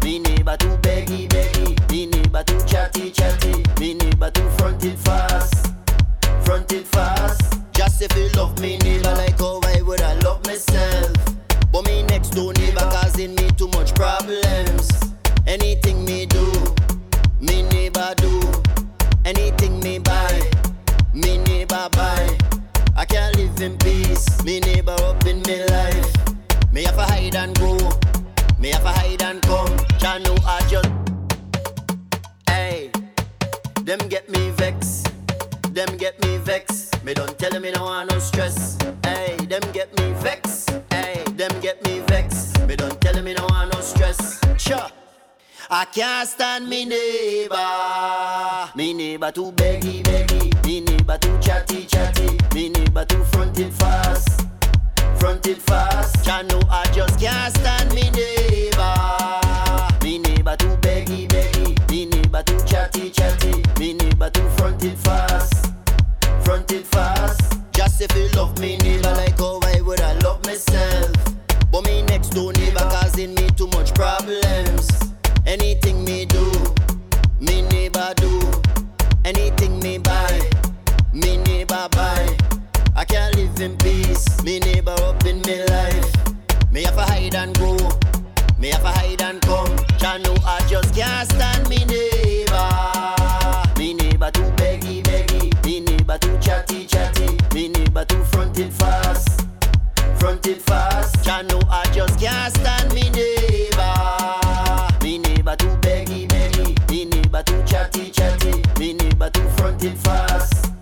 Me 0.03 0.19
neighbor 0.19 0.57
too 0.57 0.79
beggy 0.79 1.29
beggy. 1.29 1.91
Me 1.91 2.07
neighbor 2.07 2.43
too 2.43 2.59
chatty 2.67 3.11
chatty. 3.11 3.63
Me 3.81 3.93
neighbor 3.93 4.31
too 4.31 4.49
fronted 4.57 4.99
fast. 5.01 5.73
Fronted 6.43 6.87
fast. 6.87 7.61
Just 7.73 8.01
if 8.01 8.17
you 8.17 8.31
love 8.41 8.59
me 8.61 8.79
neighbor 8.79 9.13
like 9.13 9.39
how 9.39 9.61
I 9.65 9.83
would 9.83 10.01
I 10.01 10.15
love 10.21 10.43
myself. 10.47 11.13
But 11.71 11.85
me 11.85 12.03
next 12.05 12.31
door 12.31 12.55
neighbor 12.55 12.81
causing 12.81 13.35
me 13.35 13.51
too 13.59 13.69
much 13.69 13.95
problems. 13.95 14.89
Anything 15.47 16.05
me 16.07 16.25
do, 16.27 16.51
me 17.41 17.63
neighbor 17.63 18.15
do. 18.17 18.41
Anything 19.25 19.81
me 19.81 19.99
buy, 19.99 20.51
me 21.13 21.39
neighbor 21.39 21.89
buy. 21.93 22.39
I 22.97 23.05
can't 23.05 23.37
live 23.37 23.61
in 23.61 23.77
peace, 23.79 24.43
me 24.45 24.61
up 24.87 25.27
in 25.27 25.43
me 25.43 25.65
life. 25.67 26.15
Me 26.73 26.85
have 26.85 26.97
to 26.97 27.03
hide 27.03 27.35
and 27.35 27.59
go, 27.59 27.77
me 28.59 28.71
have 28.71 28.83
to 28.83 28.89
hide 28.89 29.23
and 29.23 29.43
come. 29.43 29.77
Jah 29.99 30.19
know 30.19 30.37
I 30.47 30.61
just, 30.69 30.89
hey, 32.49 32.91
them 33.83 33.99
get 34.09 34.29
me 34.29 34.51
vex, 34.51 35.03
them 35.73 35.97
get 35.97 36.23
me 36.23 36.39
vex. 36.39 36.91
Me 37.05 37.15
don't 37.15 37.39
tell 37.39 37.59
me 37.61 37.71
no 37.73 37.85
want 37.85 38.11
no 38.11 38.19
stress. 38.19 38.79
Hey, 39.05 39.37
them 39.49 39.63
get 39.73 39.97
me 39.99 40.13
vex, 40.23 40.67
hey, 40.91 41.23
them 41.33 41.61
get 41.61 41.83
me 41.85 42.01
vex. 42.01 42.53
Me 42.67 42.77
don't 42.77 43.01
tell 43.01 43.15
them 43.15 43.25
me 43.25 43.35
no 43.35 43.47
want 43.51 43.73
no 43.73 43.81
stress. 43.81 44.41
Sure. 44.57 44.96
I 45.69 45.85
can't 45.87 46.29
stand 46.29 46.69
me 46.69 46.85
neighbor. 46.85 47.57
Me 48.77 48.93
neighbor 48.93 49.33
too 49.33 49.51
beggy 49.51 50.01
beggy. 50.05 50.65
Me 50.65 50.81
neighbor 50.81 51.19
too 51.19 51.37
chatty 51.41 51.85
chatty. 51.87 52.39
Me 52.55 52.69
neighbor 52.69 53.05
too 53.05 53.25
fronted 53.25 53.73
fast. 53.75 54.47
Fronted 55.19 55.59
fast. 55.59 56.25
Jah 56.25 56.43
know 56.43 56.61
I 56.71 56.85
just 56.93 57.19
can't 57.19 57.53
stand 57.57 57.93
me 57.93 58.11
neighbor. 58.11 58.95
Me 60.05 60.19
neighbor 60.19 60.57
too 60.57 60.77
beggy 60.77 61.27
beggy. 61.27 61.91
Me 61.91 62.07
neighbor 62.07 62.45
too 62.45 62.61
chatty 62.65 63.11
chatty. 63.11 63.65
Me 63.81 63.95
neighbor 63.95 64.31
too 64.31 64.49
fronted 64.51 64.97
fast. 64.99 65.73
Fronted 66.45 66.87
fast. 66.87 67.59
Just 67.73 68.01
if 68.01 68.15
you 68.15 68.29
love 68.39 68.57
me 68.61 68.77
neighbor 68.77 69.11
like 69.15 69.37
how 69.37 69.59
I 69.65 69.81
would 69.81 70.01
I 70.01 70.13
love 70.21 70.45
myself. 70.47 71.16
Jah 90.17 90.23
know 90.23 90.37
I 90.47 90.67
just 90.67 90.95
can't 90.95 91.31
stand 91.31 91.69
me 91.69 91.85
neighbor. 91.85 92.71
Me 93.77 93.93
neighbor 93.93 94.31
too 94.31 94.51
beggy 94.57 95.03
beggy, 95.03 95.53
me 95.63 95.81
neighbor 95.81 96.17
too 96.17 96.39
chatty 96.39 96.87
chatty, 96.87 97.37
me 97.53 97.69
neighbor 97.69 98.07
too 98.07 98.25
fronted 98.25 98.73
fast, 98.73 99.47
fronted 100.19 100.63
fast. 100.63 101.23
Jah 101.23 101.43
know 101.43 101.61
I 101.69 101.85
just 101.93 102.19
can't 102.19 102.55
stand 102.55 102.95
me 102.95 103.11
neighbor. 103.11 103.93
Me 105.05 105.19
neighbor 105.19 105.55
too 105.55 105.77
beggy 105.85 106.27
beggy, 106.27 106.91
me 106.91 107.05
neighbor 107.05 107.43
too 107.43 107.63
chatty 107.67 108.09
chatty, 108.09 108.63
me 108.79 108.95
neighbor 108.95 109.29
too 109.29 109.47
fronted 109.59 109.99
fast, 109.99 110.73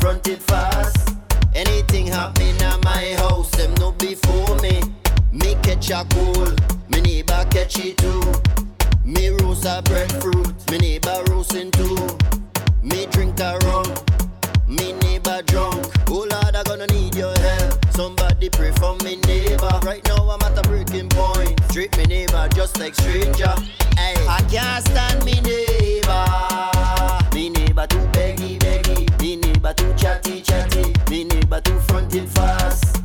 fronted 0.00 0.40
fast. 0.42 1.14
Anything 1.54 2.06
happening 2.06 2.56
at 2.62 2.82
my 2.82 3.12
house, 3.18 3.50
them 3.50 3.74
no 3.74 3.92
before 3.92 4.56
me. 4.62 4.80
Me 5.30 5.56
catch 5.62 5.90
a 5.90 6.06
cold, 6.08 6.58
me 6.88 7.02
neighbor 7.02 7.44
catch 7.50 7.78
it 7.78 7.98
too. 7.98 8.22
Roast 9.64 9.78
a 9.78 9.90
breadfruit, 9.90 10.70
me 10.70 10.78
neighbor 10.78 11.22
roasting 11.28 11.70
too. 11.70 12.18
Me 12.82 13.06
drink 13.06 13.38
a 13.38 13.58
rum, 13.64 13.86
me 14.66 14.92
neighbor 14.92 15.40
drunk. 15.46 15.86
Oh 16.08 16.26
Lord, 16.28 16.56
I 16.56 16.62
gonna 16.64 16.86
need 16.88 17.14
your 17.14 17.36
help. 17.38 17.84
Somebody 17.92 18.48
pray 18.48 18.72
for 18.72 18.96
me 19.04 19.16
neighbor. 19.26 19.70
Right 19.84 20.04
now 20.08 20.28
I'm 20.30 20.42
at 20.42 20.58
a 20.58 20.62
breaking 20.68 21.10
point. 21.10 21.60
Treat 21.70 21.96
me 21.96 22.04
neighbor 22.04 22.48
just 22.54 22.80
like 22.80 22.94
stranger. 22.96 23.54
Hey, 23.96 24.16
I 24.26 24.44
can't 24.50 24.84
stand 24.84 25.24
me 25.24 25.40
neighbor. 25.42 26.26
Me 27.34 27.50
neighbor 27.50 27.86
too 27.86 28.06
beggy 28.12 28.58
beggy. 28.58 29.20
Me 29.20 29.36
neighbor 29.36 29.74
too 29.74 29.94
chatty 29.94 30.40
chatty. 30.40 30.92
Me 31.08 31.24
neighbor 31.24 31.60
too 31.60 31.78
fronted 31.80 32.28
fast. 32.30 33.00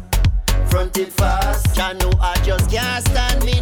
Fronted 0.70 1.14
fast. 1.14 1.76
Jah 1.76 1.94
know 1.94 2.12
I 2.20 2.36
just 2.44 2.72
can't 2.72 3.06
stand 3.06 3.46
me 3.46 3.57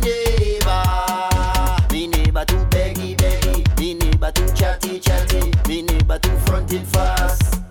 too 6.67 6.79
fronted 6.79 6.87
fast. 6.87 7.61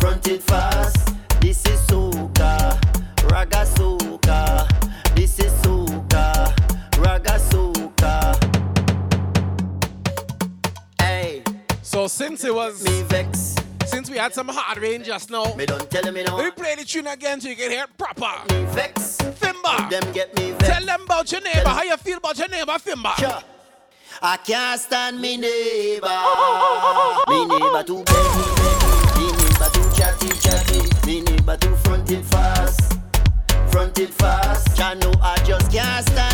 Fronted 0.00 0.42
fast. 0.42 1.14
This 1.40 1.64
is 1.66 1.80
soca, 1.86 2.80
raga 3.30 3.64
soca. 3.66 5.14
This 5.14 5.38
is 5.38 5.52
soca, 5.62 6.54
raga 6.98 7.38
soca. 7.50 8.36
Hey, 11.00 11.42
So 11.82 12.06
since 12.08 12.44
it 12.44 12.54
was 12.54 12.82
me 12.84 13.02
vex. 13.02 13.56
since 13.86 14.08
we 14.10 14.16
had 14.16 14.32
some 14.34 14.48
hard 14.48 14.78
rain 14.78 15.02
just 15.04 15.30
now, 15.30 15.54
Me 15.54 15.66
don't 15.66 15.90
tell 15.90 16.10
me 16.12 16.22
no. 16.24 16.38
me 16.38 16.50
play 16.52 16.74
the 16.76 16.84
tune 16.84 17.06
again 17.06 17.40
so 17.40 17.48
you 17.48 17.56
can 17.56 17.70
hear 17.70 17.84
it 17.84 17.98
proper. 17.98 18.32
Me 18.54 18.64
vex. 18.72 19.18
Fimba. 19.40 19.90
Them 19.90 20.12
get 20.12 20.34
me 20.36 20.52
vex. 20.52 20.68
Tell 20.68 20.84
them 20.84 21.02
about 21.02 21.30
your 21.32 21.40
neighbor. 21.42 21.68
How 21.68 21.82
you 21.82 21.96
feel 21.96 22.18
about 22.18 22.38
your 22.38 22.48
neighbor, 22.48 22.72
Fimba? 22.78 23.14
Sure. 23.16 23.42
I 24.24 24.36
can't 24.36 24.80
stand 24.80 25.20
me 25.20 25.36
neighbor. 25.36 26.06
Me 27.28 27.44
neighbor 27.44 27.82
too 27.82 28.04
beggy 28.04 28.44
beggy. 28.62 29.18
Me 29.18 29.26
neighbor 29.32 29.70
too 29.74 29.90
chatty 29.98 30.28
chatty. 30.38 31.06
Me 31.06 31.22
neighbor 31.22 31.56
too 31.56 31.74
fronted 31.82 32.24
fast. 32.26 33.00
Fronted 33.72 34.10
fast. 34.14 34.76
Jah 34.76 34.94
know 34.94 35.12
I 35.20 35.42
just 35.44 35.72
can't 35.72 36.06
stand 36.06 36.31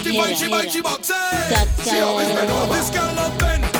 She 0.00 0.48
make 0.48 0.70
she 0.70 0.80
box 0.80 1.10
it. 1.10 1.84
She 1.84 2.00
always 2.00 2.28
been 2.28 2.50
on 2.50 2.68
this 2.70 2.88
girl 2.90 3.18
up 3.18 3.38
bend. 3.38 3.71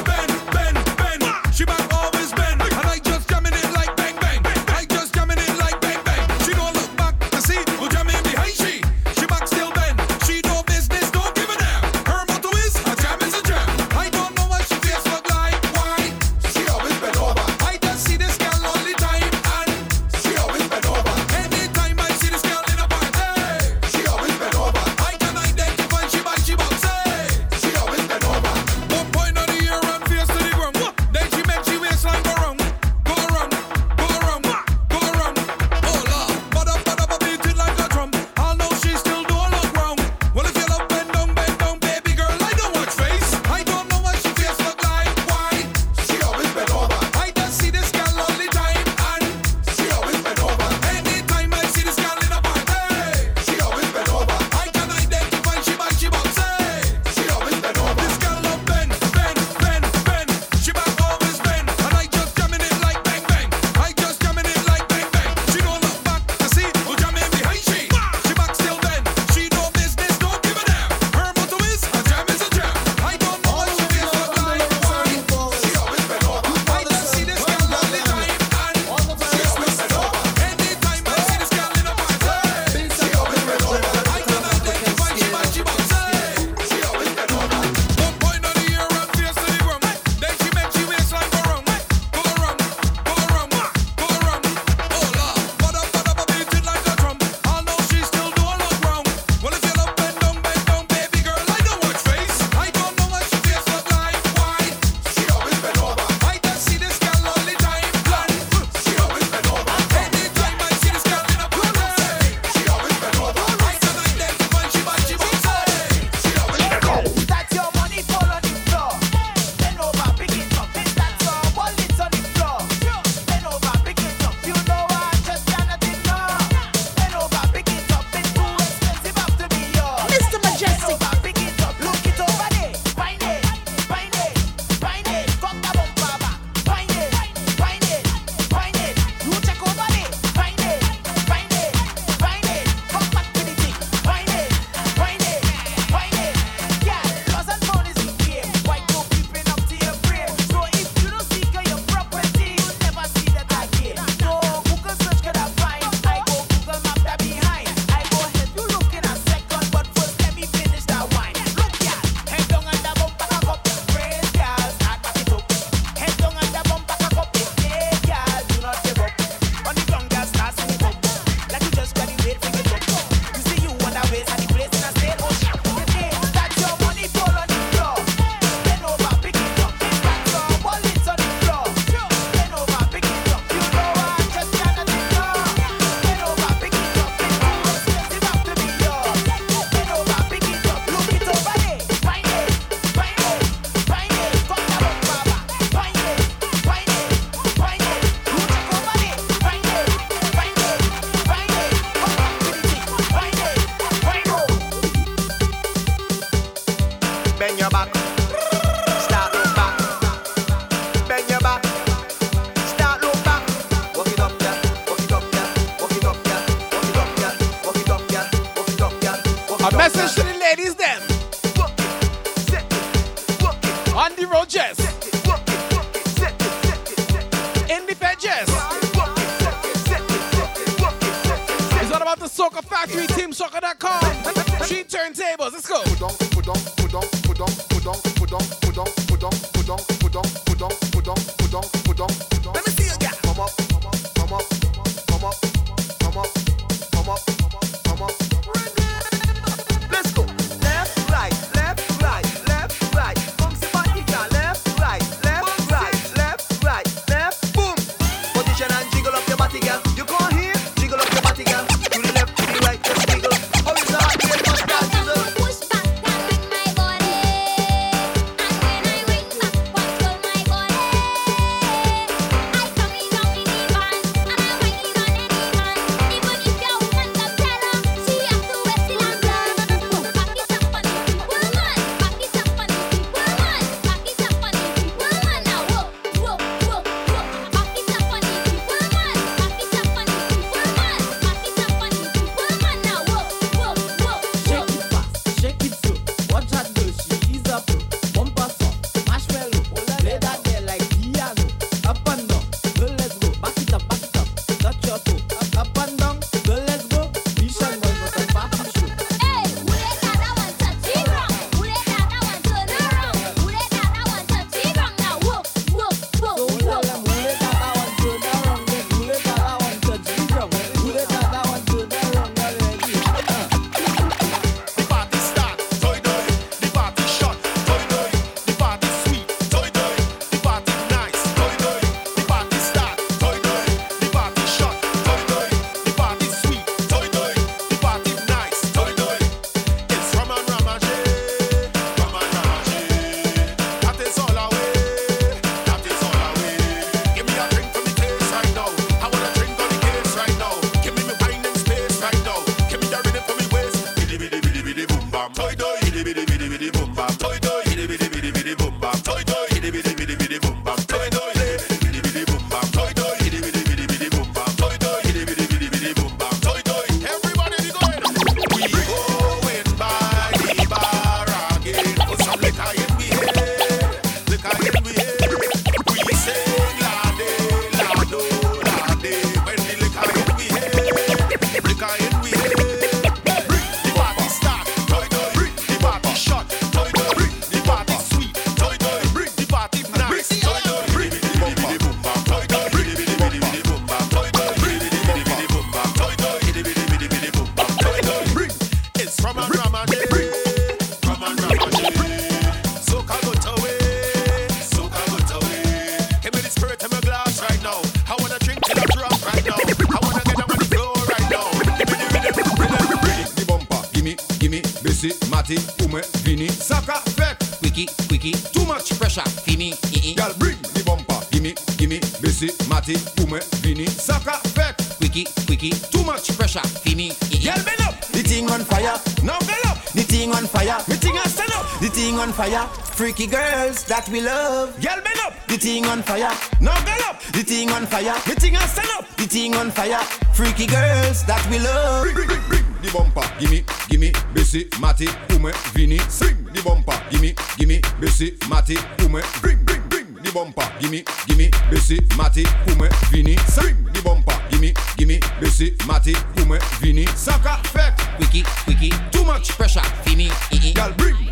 fire. 432.42 432.66
Freaky 432.98 433.26
girls 433.26 433.84
that 433.84 434.08
we 434.08 434.20
love. 434.20 434.74
Girl, 434.82 435.00
bend 435.04 435.20
up. 435.24 435.34
The 435.46 435.56
thing 435.56 435.86
on 435.86 436.02
fire. 436.02 436.34
Now 436.60 436.74
get 436.84 437.00
up. 437.08 437.22
The 437.32 437.42
thing 437.42 437.70
on 437.70 437.86
fire. 437.86 438.18
The 438.26 438.34
thing 438.34 438.56
on 438.56 438.66
stand 438.66 438.88
up. 438.98 439.06
The 439.16 439.26
thing 439.26 439.54
on 439.54 439.70
fire. 439.70 440.02
Freaky 440.34 440.66
girls 440.66 441.22
that 441.26 441.46
we 441.50 441.58
love. 441.60 442.02
Bring, 442.02 442.26
bring, 442.26 442.42
bring, 442.48 442.64
the 442.82 442.90
bumper, 442.92 443.22
gimme, 443.38 443.62
gimme, 443.88 444.10
Bessie, 444.34 444.68
Matty, 444.80 445.06
Ume, 445.30 445.52
Vinny. 445.72 445.98
Swing 446.10 446.36
the 446.52 446.60
bumper, 446.62 446.98
gimme, 447.10 447.32
gimme, 447.58 447.80
Bessie, 448.00 448.36
Matty, 448.50 448.76
Ume. 448.98 449.22
Bring, 449.40 449.62
bring, 449.62 449.82
bring 449.88 450.14
the 450.14 450.32
bumper, 450.34 450.66
gimme, 450.80 451.04
gimme, 451.28 451.48
Bessie, 451.70 452.00
Matty, 452.18 452.44
Ume, 452.66 452.88
Vinny. 453.12 453.36
Swing 453.54 453.78
the 453.94 454.02
bumper, 454.02 454.36
gimme, 454.50 454.74
gimme, 454.96 455.20
Bessie, 455.40 455.76
Matty, 455.86 456.14
Ume, 456.38 456.58
Vinny. 456.80 457.06
Sucker, 457.14 457.56
fake, 457.68 457.94
quickie, 458.16 458.42
quickie, 458.64 458.92
too 459.12 459.24
much 459.24 459.50
pressure, 459.50 459.86
Vini. 460.04 460.28
Girl, 460.74 460.92
bring. 460.98 461.31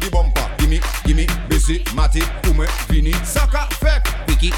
Si 1.71 1.79
mati 1.95 2.19
pou 2.43 2.51
mwen 2.59 2.71
vini. 2.89 3.13
Saka 3.23 3.69
fek 3.79 4.09
Wiki 4.27 4.51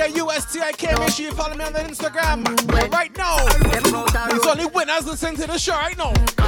DJ 0.00 0.14
USTIK. 0.14 0.98
Make 0.98 1.10
sure 1.10 1.26
you 1.26 1.32
follow 1.32 1.54
me 1.54 1.64
on 1.64 1.74
Instagram. 1.74 2.42
But 2.66 2.90
right 2.90 3.14
now, 3.18 3.36
it's 3.38 4.46
only 4.46 4.64
winners 4.64 5.06
listening 5.06 5.36
to 5.36 5.46
the 5.46 5.58
show 5.58 5.74
right 5.74 5.98
now. 5.98 6.39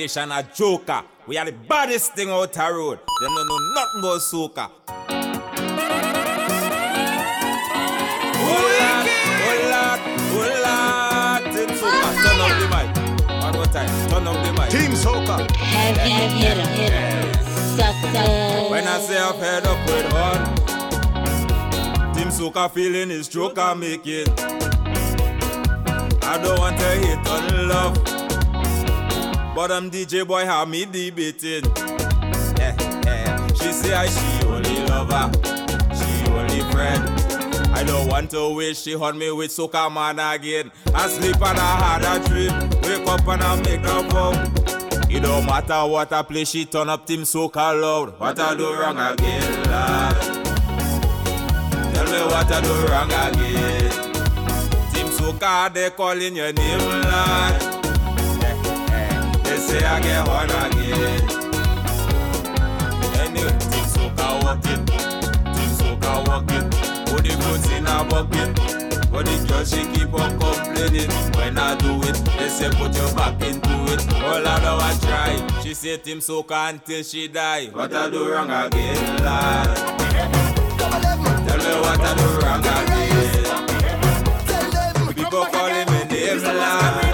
politician 0.00 0.32
a 0.32 0.42
joker. 0.54 1.02
We 1.26 1.36
are 1.36 1.44
the 1.44 1.52
baddest 1.52 2.14
thing 2.14 2.30
out 2.30 2.52
the 2.52 2.60
road. 2.60 2.98
They 3.20 3.26
don't 3.26 3.46
know 3.46 3.58
nothing 3.74 4.00
about 4.00 4.20
soca. 4.20 4.70
Turn 14.10 14.26
up 14.26 14.44
the 14.44 14.52
mic. 14.52 14.70
Team 14.70 14.92
Soca. 14.92 15.50
Heavy, 15.56 16.00
heavy, 16.10 16.38
heavy. 16.40 16.60
Yes. 16.82 17.76
Suckers. 17.76 18.70
When 18.70 18.86
I 18.86 19.00
say 19.00 19.18
I've 19.18 19.36
head 19.36 19.66
up 19.66 19.78
with 19.86 20.12
one, 20.12 20.44
Team 22.14 22.28
Soca 22.28 22.70
feeling 22.70 23.10
is 23.10 23.28
joker 23.28 23.74
making. 23.76 24.28
I 26.22 26.38
don't 26.42 26.58
want 26.58 26.78
to 26.78 26.86
hit 26.86 27.28
on 27.28 27.68
love. 27.68 28.19
But 29.54 29.72
I'm 29.72 29.90
DJ 29.90 30.26
boy, 30.26 30.46
how 30.46 30.64
me 30.64 30.84
debating. 30.84 31.64
Eh, 32.60 32.74
eh. 33.06 33.48
She 33.54 33.72
say 33.72 33.92
I 33.92 34.06
she 34.06 34.46
only 34.46 34.84
lover, 34.86 35.30
she 35.94 36.30
only 36.30 36.60
friend. 36.72 37.02
I 37.74 37.82
don't 37.84 38.08
want 38.08 38.30
to 38.30 38.54
wish 38.54 38.82
she 38.82 38.96
hunt 38.96 39.18
me 39.18 39.30
with 39.32 39.50
soca 39.50 39.92
man 39.92 40.18
again. 40.18 40.70
I 40.94 41.08
sleep 41.08 41.36
and 41.36 41.58
I 41.58 41.98
had 41.98 42.22
a 42.22 42.28
dream. 42.28 42.70
Wake 42.82 43.06
up 43.08 43.26
and 43.26 43.42
I 43.42 43.56
make 43.62 43.80
a 43.80 44.02
bomb. 44.08 44.36
It 45.10 45.22
don't 45.22 45.44
matter 45.44 45.84
what 45.86 46.12
I 46.12 46.22
play, 46.22 46.44
she 46.44 46.64
turn 46.64 46.88
up 46.88 47.06
team 47.06 47.22
soca 47.22 47.80
loud. 47.80 48.18
What 48.20 48.38
I 48.38 48.54
do 48.54 48.72
wrong 48.72 48.98
again, 48.98 49.62
love? 49.64 50.20
Tell 51.92 52.04
me 52.06 52.20
what 52.32 52.50
I 52.50 52.60
do 52.60 52.74
wrong 52.86 53.10
again. 53.10 53.90
Team 54.92 55.06
soca, 55.06 55.72
they 55.74 55.90
calling 55.90 56.36
your 56.36 56.52
name, 56.52 56.78
lad 57.02 57.69
say 59.60 59.84
I 59.84 60.00
get 60.00 60.26
one 60.26 60.50
again. 60.50 61.22
Anyway, 63.20 63.54
team 63.70 63.86
soca 63.94 64.28
walk 64.42 64.64
it, 64.64 64.80
team 65.54 65.70
soca 65.78 66.12
walk 66.26 66.50
it. 66.50 66.64
Put 67.06 67.22
the 67.24 67.34
goods 67.42 67.68
in 67.70 67.86
a 67.86 68.04
bucket, 68.04 68.50
but 69.12 69.24
the 69.26 69.34
girl 69.48 69.64
she 69.64 69.82
keep 69.92 70.12
on 70.14 70.38
complaining. 70.38 71.10
When 71.36 71.58
I 71.58 71.74
do 71.76 72.00
it, 72.08 72.16
they 72.38 72.48
say 72.48 72.70
put 72.70 72.94
your 72.96 73.12
back 73.14 73.40
into 73.42 73.76
it. 73.92 74.00
All 74.22 74.46
I 74.46 74.60
know 74.62 74.78
I 74.80 74.94
try, 75.02 75.62
she 75.62 75.74
say 75.74 75.96
team 75.98 76.18
soca 76.18 76.70
until 76.70 77.02
she 77.02 77.28
die. 77.28 77.66
What 77.66 77.92
I 77.94 78.08
do 78.10 78.32
wrong 78.32 78.50
again, 78.50 79.24
lad? 79.24 79.76
Tell 81.46 81.58
me 81.58 81.74
what 81.84 82.00
I 82.00 82.14
do 82.16 82.26
wrong 82.40 82.64
again. 82.64 83.10
People 85.14 85.44
calling 85.46 85.88
me 85.92 86.04
names, 86.08 86.44
lad. 86.44 87.09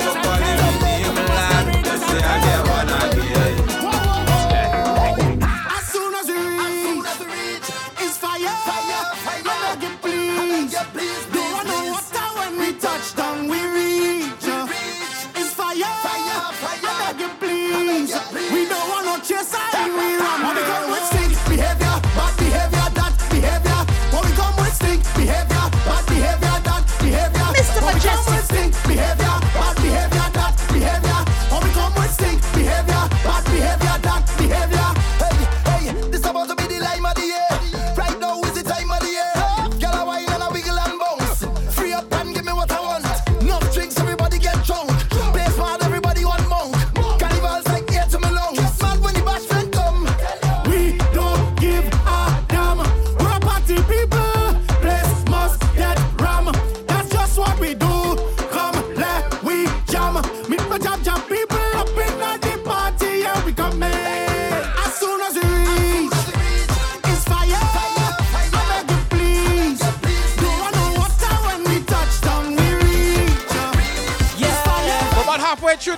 we 19.94 20.16
run. 20.16 20.95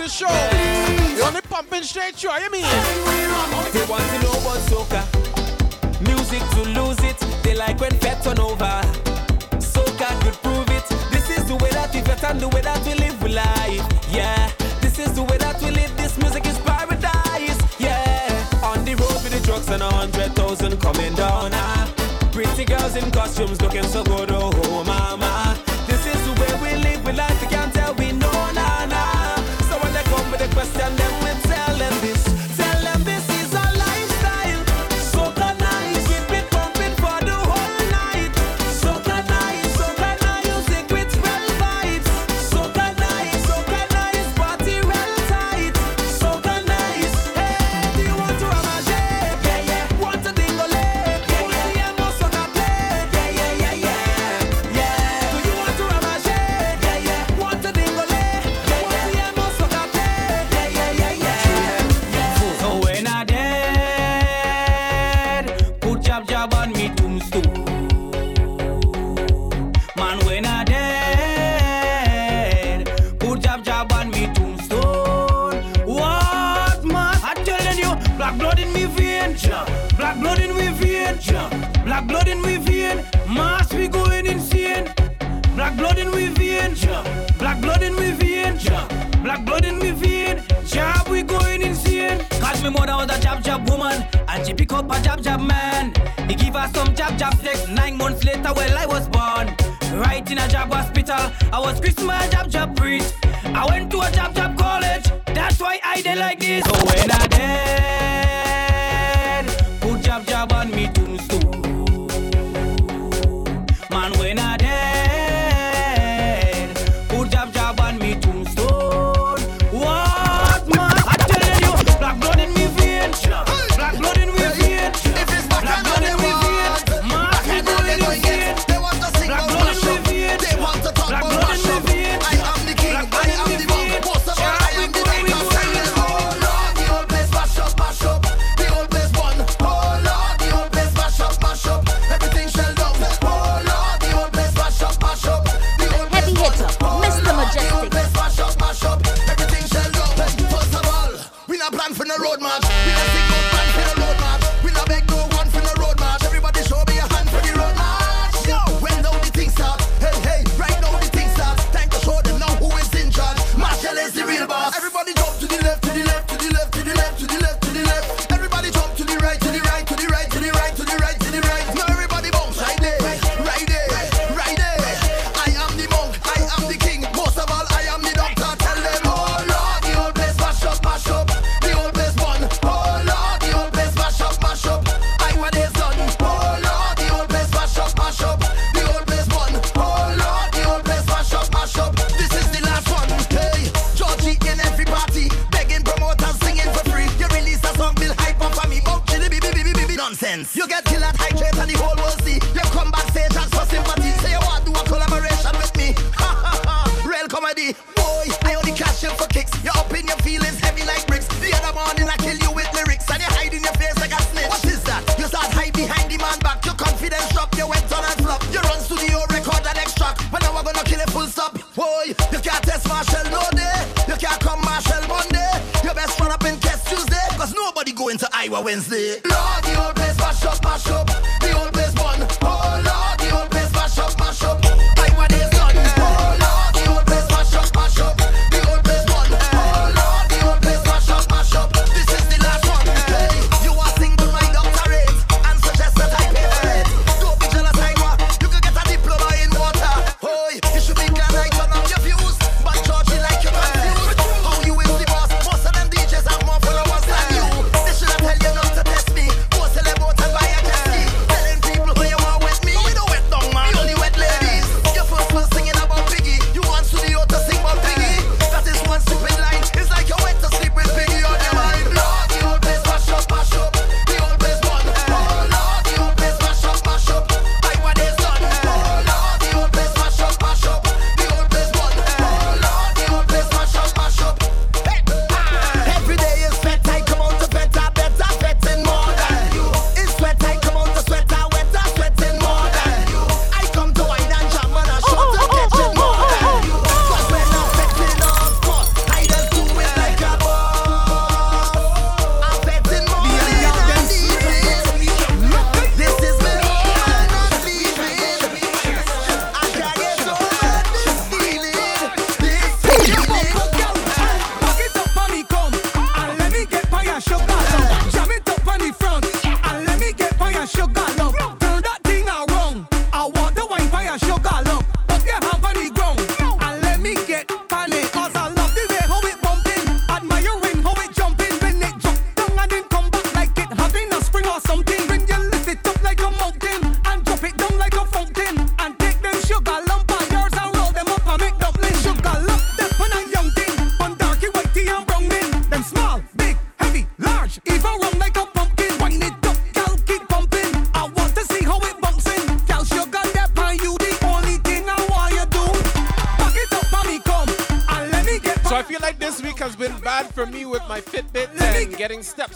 the 0.09 0.15
show. 0.15 0.27
Please. 0.27 1.19
You're 1.19 1.27
only 1.27 1.41
pumping 1.43 1.83
straight 1.83 2.15
through, 2.15 2.33
you 2.33 2.51
mean? 2.51 2.63
They 3.73 3.85
want 3.87 4.05
to 4.13 4.19
know 4.23 4.33
about 4.41 4.61
soca. 4.69 5.03
Music 6.01 6.43
to 6.55 6.63
lose 6.81 6.99
it. 7.05 7.19
They 7.43 7.55
like 7.55 7.81
when 7.81 7.93
fat 7.99 8.23
turn 8.23 8.39
over. 8.39 8.81
Soca 9.59 10.09
could 10.23 10.35
prove 10.43 10.69
it. 10.71 10.87
This 11.11 11.29
is 11.37 11.45
the 11.47 11.57
way 11.57 11.71
that 11.71 11.93
we 11.95 12.01
fat 12.01 12.25
and 12.25 12.41
the 12.41 12.49
way 12.49 12.63
that 12.63 12.85
we 12.87 12.95
live 12.95 13.23
we 13.23 13.31
life. 13.31 13.85
Yeah. 14.11 14.51
This 14.81 14.99
is 14.99 15.15
the 15.15 15.23
way 15.23 15.37
that 15.39 15.61
we 15.63 15.71
live. 15.71 15.95
This 15.97 16.17
music 16.19 16.47
is 16.47 16.59
paradise. 16.61 17.59
Yeah. 17.79 18.63
On 18.63 18.85
the 18.85 18.95
road 18.95 19.21
with 19.23 19.33
the 19.33 19.41
trucks 19.45 19.69
and 19.69 19.83
a 19.83 19.91
hundred 19.93 20.35
thousand 20.35 20.81
coming 20.81 21.15
down. 21.15 21.51
Ah. 21.53 21.93
Pretty 22.33 22.65
girls 22.65 22.97
in 22.97 23.11
costumes 23.11 23.61
looking 23.61 23.85
so 23.85 24.03
good. 24.05 24.31
Oh, 24.31 24.51
oh 24.55 24.85
mama. 24.85 25.68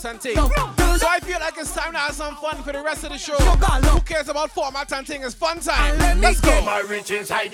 and. 0.04 0.34
So 0.34 1.06
I 1.08 1.20
feel 1.20 1.38
like 1.40 1.54
it's 1.56 1.74
time 1.74 1.92
to 1.92 1.98
have 1.98 2.14
some 2.14 2.36
fun 2.36 2.62
for 2.62 2.72
the 2.72 2.82
rest 2.82 3.04
of 3.04 3.10
the 3.10 3.18
show. 3.18 3.36
Who 3.36 4.00
cares 4.00 4.28
about 4.28 4.50
format 4.50 4.90
and 4.92 5.06
thing? 5.06 5.22
It's 5.22 5.34
fun 5.34 5.60
time. 5.60 6.20
Let's 6.20 6.40
go. 6.40 6.60
my 6.64 6.80
riches 6.80 7.30
high 7.30 7.48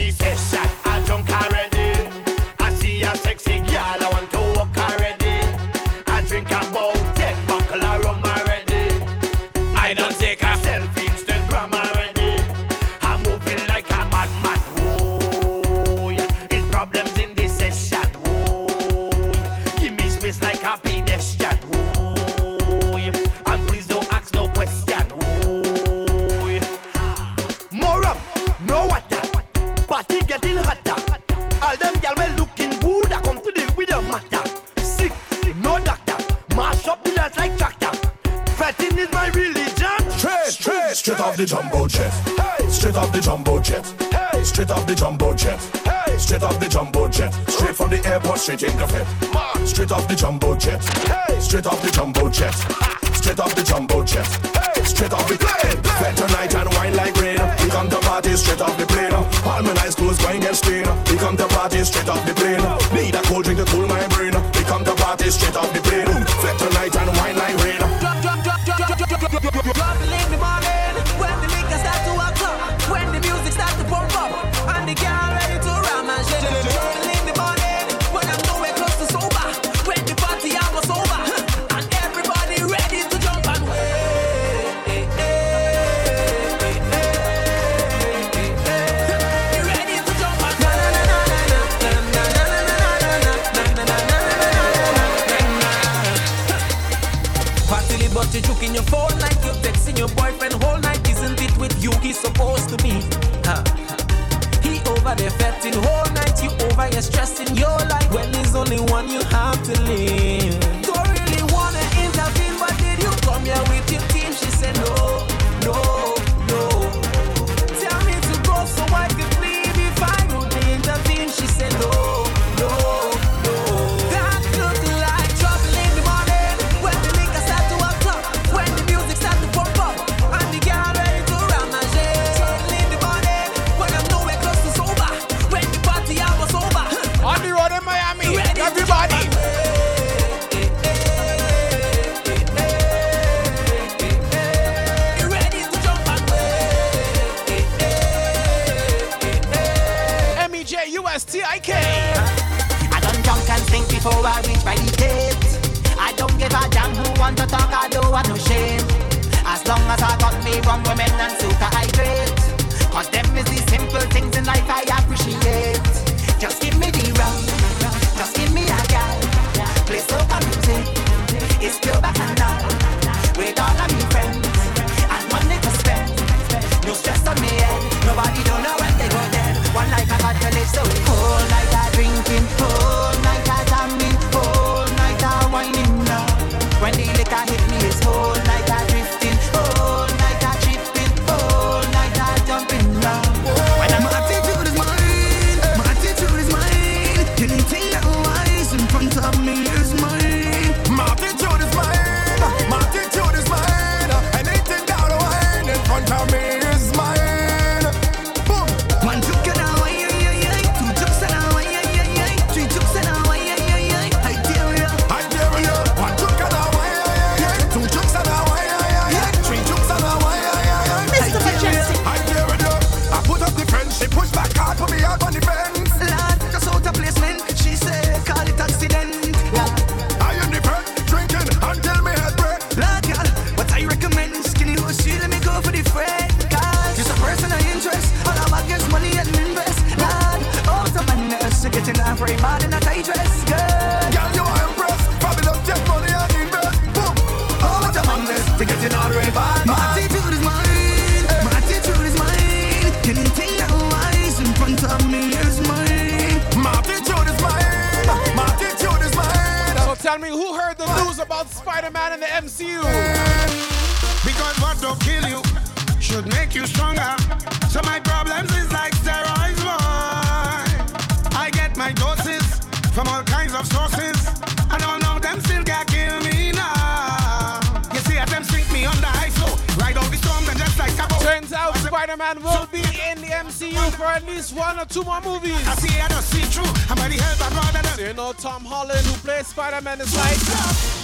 Spider-Man 281.99 282.45
will 282.45 282.67
be 282.71 282.79
in 282.79 283.21
the 283.21 283.27
MCU 283.27 283.91
for 283.95 284.05
at 284.05 284.25
least 284.25 284.55
one 284.55 284.79
or 284.79 284.85
two 284.85 285.03
more 285.03 285.21
movies. 285.21 285.59
I 285.67 285.75
see, 285.75 285.99
I 285.99 286.07
don't 286.07 286.23
see 286.23 286.43
true. 286.49 286.63
I'm 286.89 286.97
already 286.97 287.19
hurt 287.19 287.41
by 287.41 287.49
brother. 287.51 287.89
So 287.89 288.03
you 288.07 288.15
know 288.15 288.33
Tom 288.35 288.65
Holland, 288.65 289.05
who 289.05 289.15
plays 289.27 289.49
Spider-Man, 289.49 290.01
is 290.01 290.15
like, 290.15 290.39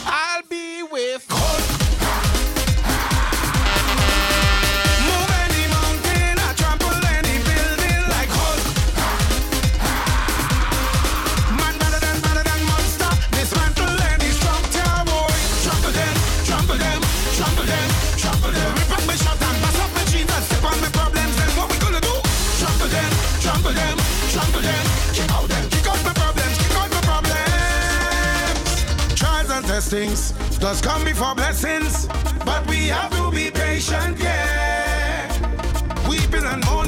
I'll 0.07 0.43
be 0.49 0.85
with. 0.85 1.27
Cold 1.29 1.74
blessings 29.91 30.31
does 30.59 30.81
come 30.81 31.05
before 31.05 31.35
blessings, 31.35 32.07
but 32.45 32.67
we 32.69 32.89
have 32.89 33.11
to 33.11 33.31
be 33.31 33.51
patient, 33.51 34.19
yeah. 34.19 35.29
Weeping 36.09 36.45
and 36.45 36.65
mourning. 36.65 36.84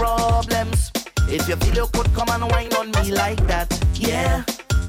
problems. 0.00 0.90
If 1.28 1.46
you 1.46 1.56
feel 1.56 1.74
you 1.74 1.86
could 1.92 2.12
come 2.14 2.30
and 2.30 2.50
wind 2.50 2.72
on 2.74 2.90
me 2.92 3.12
like 3.12 3.42
that, 3.46 3.68
yeah. 3.94 4.42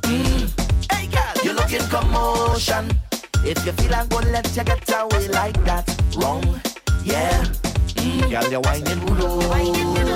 Mm. 0.07 0.47
Hey 0.89 1.07
girl, 1.07 1.36
you're 1.43 1.53
looking 1.53 1.86
commotion. 1.89 2.86
If 3.43 3.66
you 3.66 3.74
feel 3.74 3.93
I'm 3.93 4.07
gonna 4.07 4.32
let 4.32 4.47
you 4.55 4.64
get 4.64 4.89
away 4.89 5.28
like 5.28 5.59
that, 5.66 5.86
wrong, 6.16 6.45
yeah. 7.03 7.43
Mm. 7.99 8.32
Girl, 8.32 8.51
you're 8.51 8.62
whining 8.62 9.05
rude, 9.07 10.09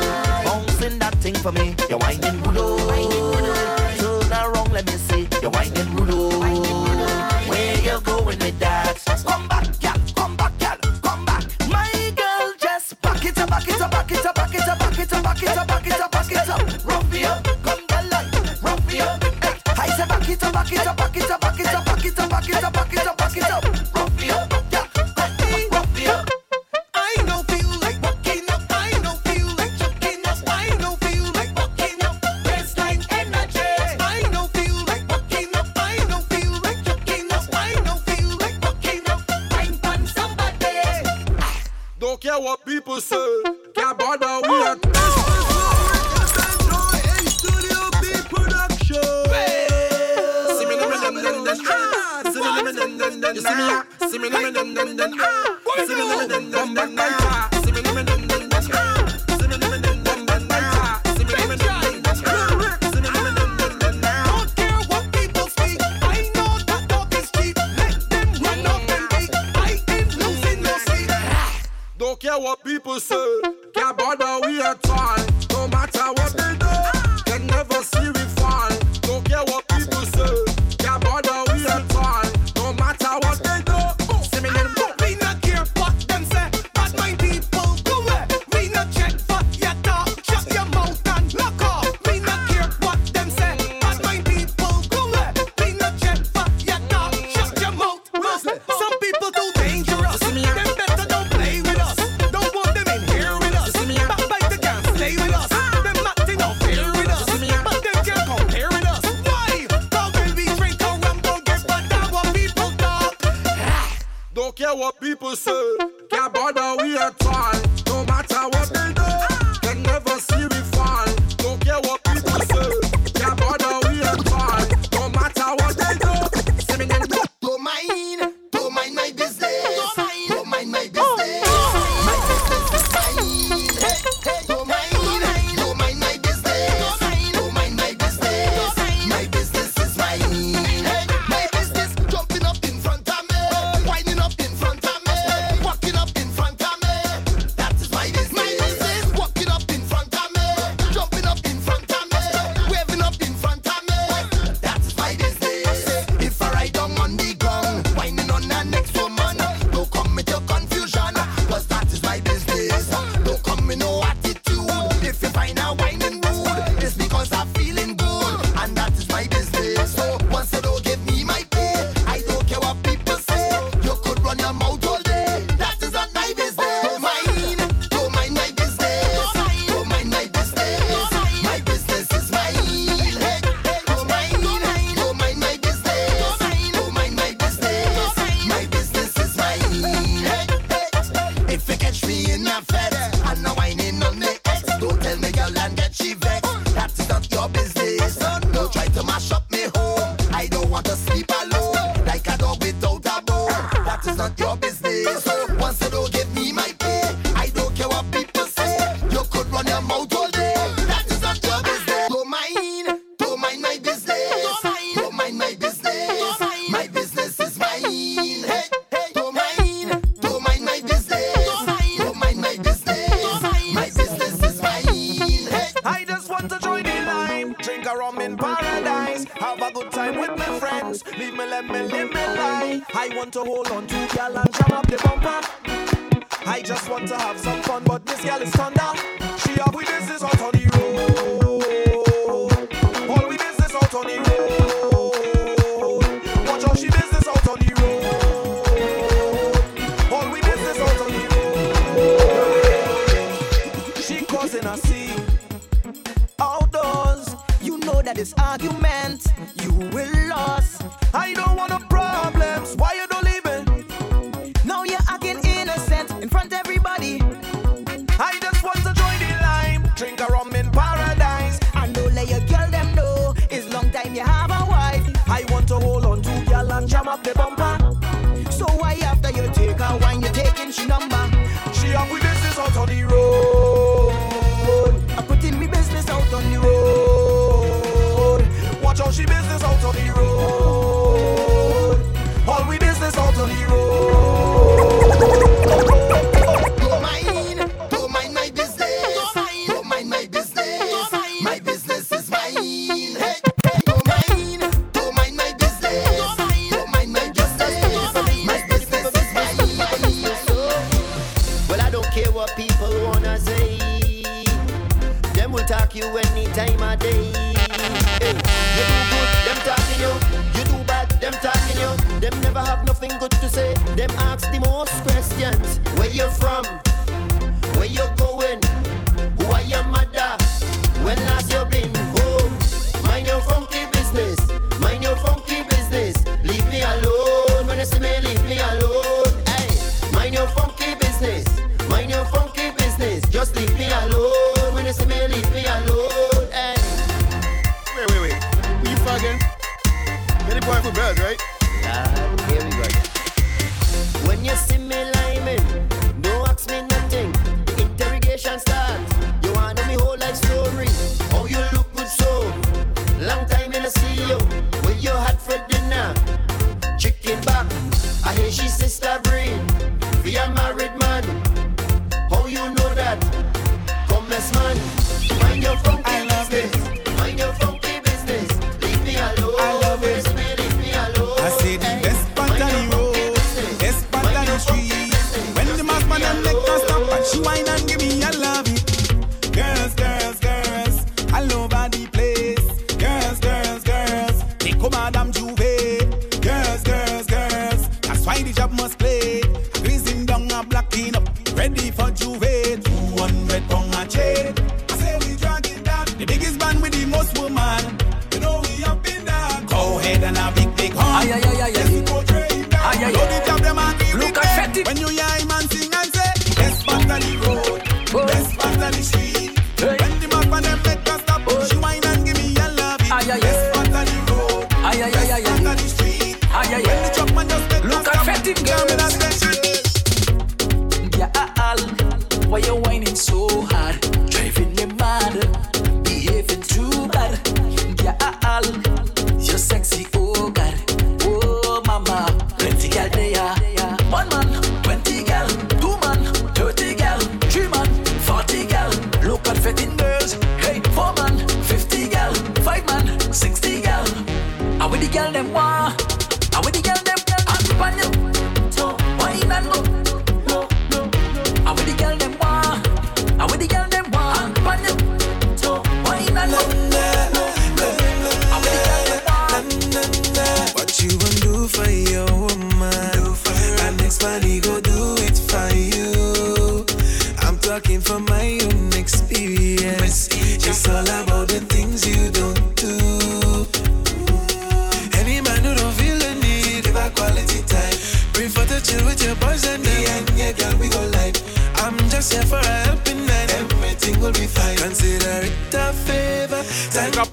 bouncing 0.46 0.98
that 1.00 1.16
thing 1.16 1.36
for 1.36 1.52
me. 1.52 1.76
You're 1.90 2.00
whining 2.00 2.42
rude. 2.44 3.15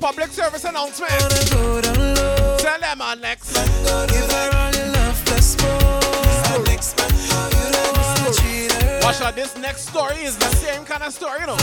Public 0.03 0.33
service 0.33 0.65
announcement. 0.65 1.13
Tell 2.59 2.81
them 2.81 3.01
on 3.01 3.21
next. 3.21 3.55
Give 3.55 4.33
her 4.33 4.51
all 4.59 4.73
your 4.75 4.89
love 4.89 5.23
plus 5.25 5.57
more. 5.63 6.65
Next 6.67 6.99
man, 6.99 7.11
you 7.55 7.71
don't 7.71 7.97
wanna 7.97 8.35
cheat 8.35 8.73
her. 8.83 9.01
Watch 9.05 9.21
out, 9.21 9.37
this 9.37 9.57
next 9.59 9.89
story 9.89 10.17
is 10.25 10.37
the 10.37 10.51
same 10.57 10.85
kind 10.85 11.05
of 11.05 11.13
story, 11.13 11.39
you 11.43 11.47
know. 11.47 11.55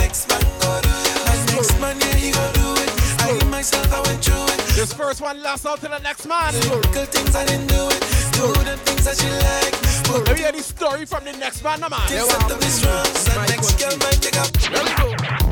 Next 0.00 0.26
man, 0.30 0.40
go 0.58 0.80
do 0.80 0.88
it. 0.88 1.52
Next 1.52 1.78
man, 1.82 2.00
yeah, 2.00 2.16
he 2.16 2.32
go 2.32 2.52
do 2.54 2.80
it. 2.80 2.90
I 3.20 3.44
myself, 3.50 3.92
I 3.92 4.00
went 4.08 4.24
through 4.24 4.44
it. 4.44 4.58
This 4.74 4.94
first 4.94 5.20
one 5.20 5.42
lasts 5.42 5.66
out 5.66 5.82
to 5.82 5.88
the 5.88 5.98
next 5.98 6.26
man. 6.26 6.54
Little 6.54 7.04
things 7.04 7.36
I 7.36 7.44
didn't 7.44 7.66
do 7.66 7.88
it. 7.90 8.00
Do 8.32 8.48
the 8.64 8.78
things 8.88 9.04
that 9.04 9.20
you 9.20 9.30
like. 9.52 9.76
Let 10.26 10.34
me 10.34 10.42
hear 10.44 10.62
story 10.62 11.04
from 11.04 11.24
the 11.24 11.32
next 11.32 11.62
man, 11.62 11.80
no 11.80 11.90
man. 11.90 12.08
Things 12.08 12.26
that 12.26 12.48
to 12.48 12.56
be 12.56 12.70
strong. 12.72 13.04
So 13.04 13.38
next 13.52 13.78
girl 13.78 13.98
might 13.98 14.22
take 14.22 14.38
up. 14.40 14.48
Let 14.72 14.84
me 14.86 14.92
go. 14.96 15.47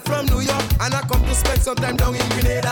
I 0.00 0.08
from 0.08 0.26
New 0.26 0.40
York 0.40 0.64
and 0.80 0.94
I 0.94 1.00
come 1.00 1.22
to 1.24 1.34
spend 1.34 1.62
some 1.62 1.76
time 1.76 1.96
down 1.96 2.14
in 2.14 2.28
Grenada. 2.30 2.70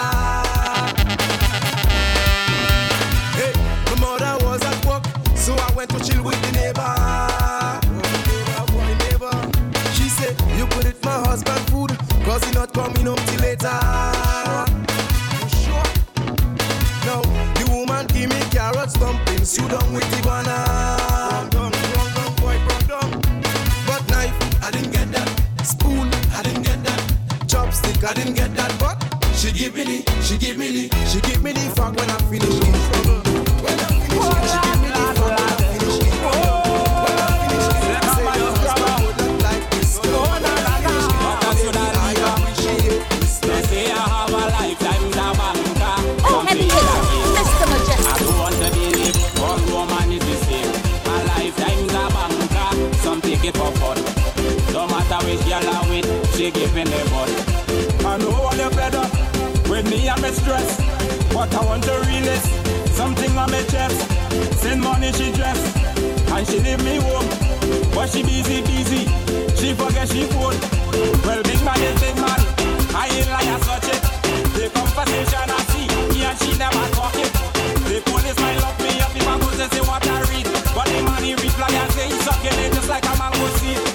Hey, 3.34 3.52
my 3.86 4.00
mother 4.00 4.44
was 4.44 4.62
at 4.62 4.84
work, 4.86 5.04
so 5.36 5.54
I 5.54 5.72
went 5.74 5.90
to 5.90 5.98
chill 5.98 6.22
with 6.22 6.40
the 6.42 6.52
neighbor. 6.52 6.94
Neighbor, 8.28 8.64
boy, 8.72 8.94
neighbor. 9.04 9.36
She 9.94 10.08
said, 10.08 10.34
You 10.56 10.66
could 10.68 10.86
eat 10.86 11.04
my 11.04 11.18
husband 11.26 11.60
food, 11.70 11.90
cause 12.24 12.44
he 12.44 12.52
not 12.52 12.72
coming 12.72 13.06
home 13.06 13.16
till 13.16 13.40
later. 13.40 13.80
You 15.32 15.48
sure? 15.62 15.88
No, 17.06 17.22
the 17.58 17.68
woman 17.70 18.06
give 18.06 18.30
me 18.30 18.40
carrots, 18.50 18.94
dumplings, 18.94 19.56
you 19.58 19.68
done 19.68 19.92
with 19.92 20.08
the 20.10 20.22
banana. 20.22 21.77
Chopstick, 27.68 28.02
I 28.02 28.14
didn't 28.14 28.32
get 28.32 28.54
that. 28.56 28.72
But 28.80 28.96
she 29.36 29.52
give 29.52 29.74
me 29.74 29.84
the, 29.84 29.98
she 30.22 30.38
give 30.38 30.56
me 30.56 30.88
the, 30.88 30.88
she 31.04 31.20
give 31.20 31.42
me 31.42 31.52
the 31.52 31.60
fuck 31.76 31.94
when 31.94 32.08
I 32.08 32.16
finish 32.32 32.48
it. 32.48 32.64
When 33.60 33.76
I 33.76 33.92
she 34.48 34.56
give 34.64 34.80
me 34.80 34.88
the 34.88 35.04
fuck 35.20 35.36
when 35.36 35.36
I 35.36 35.60
finish. 35.68 36.00
When 37.04 37.12
I 37.12 37.28
finish 37.44 37.68
it, 37.68 38.00
say 43.68 43.92
I 43.92 44.00
have 44.00 44.32
a 44.32 44.48
a 44.48 44.72
banker. 44.80 45.28
Oh, 46.24 46.40
heavy 46.48 46.72
hitter, 46.72 47.00
Mr. 47.36 47.68
Mejustik. 47.68 48.08
I 48.08 48.16
don't 48.16 48.32
want 48.40 48.56
to 48.56 48.68
all 49.44 49.60
woman 49.68 50.08
is 50.16 50.24
the 50.24 50.36
same. 50.48 50.72
A 51.04 51.20
a 51.36 51.52
banker. 51.52 52.08
Some 53.04 53.20
take 53.20 53.44
it 53.44 53.54
for 53.54 53.70
fun. 53.76 53.98
No 54.72 54.86
matter 54.86 55.20
which 55.26 55.44
girl 55.44 55.68
I 55.68 55.84
with, 55.90 56.36
she 56.36 56.50
giving 56.50 56.86
the 56.86 57.07
me 60.28 60.34
stress, 60.34 60.76
but 61.32 61.52
I 61.54 61.64
want 61.64 61.84
to 61.84 61.94
realest 62.06 62.46
something 62.94 63.30
on 63.36 63.50
my 63.50 63.62
chest. 63.64 63.98
Send 64.60 64.80
money 64.80 65.12
she 65.12 65.32
dress, 65.32 65.60
and 66.32 66.46
she 66.46 66.58
leave 66.60 66.82
me 66.84 66.96
home. 67.00 67.28
But 67.94 68.10
she 68.10 68.22
busy, 68.22 68.60
busy. 68.62 69.02
She 69.56 69.74
forget 69.74 70.08
she 70.08 70.24
phone. 70.32 70.58
Well, 71.24 71.42
big 71.42 71.60
man 71.64 71.80
is 71.80 72.00
big 72.00 72.16
man. 72.16 72.40
I 72.94 73.08
ain't 73.16 73.30
like 73.30 73.48
I 73.48 73.58
such 73.68 73.88
it. 73.94 74.00
The 74.56 74.68
conversation 74.74 75.48
I 75.48 75.60
see, 75.72 75.86
me 76.12 76.24
and 76.24 76.38
she 76.38 76.50
never 76.58 76.84
talking. 76.92 77.32
The 77.88 78.02
police 78.04 78.38
might 78.40 78.58
lock 78.60 78.76
me 78.80 79.00
up 79.00 79.14
if 79.16 79.26
I 79.26 79.34
go 79.38 79.48
to 79.50 79.66
say 79.72 79.80
what 79.80 80.06
I 80.06 80.20
read. 80.30 80.46
But 80.74 80.86
the 80.92 81.02
man 81.04 81.22
he 81.22 81.34
reply 81.34 81.70
and 81.72 81.92
say 81.92 82.06
he's 82.06 82.20
sucking 82.24 82.58
it 82.64 82.72
just 82.74 82.88
like 82.88 83.06
I'm 83.06 83.16
a 83.16 83.30
mango 83.30 83.48
seed. 83.58 83.78
I 83.78 83.87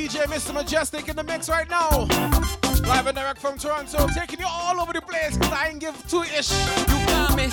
DJ 0.00 0.24
Mr. 0.28 0.54
Mejustik 0.54 1.10
in 1.10 1.16
the 1.16 1.22
mix 1.22 1.50
right 1.50 1.68
now. 1.68 2.08
Live 2.88 3.06
and 3.06 3.14
direct 3.14 3.38
from 3.38 3.58
Toronto, 3.58 4.06
taking 4.14 4.40
you 4.40 4.46
all 4.48 4.80
over 4.80 4.94
the 4.94 5.02
place 5.02 5.36
because 5.36 5.52
I 5.52 5.68
ain't 5.68 5.78
give 5.78 5.94
two 6.08 6.22
ish. 6.22 6.50
You 6.88 6.96
got 7.04 7.36
me. 7.36 7.44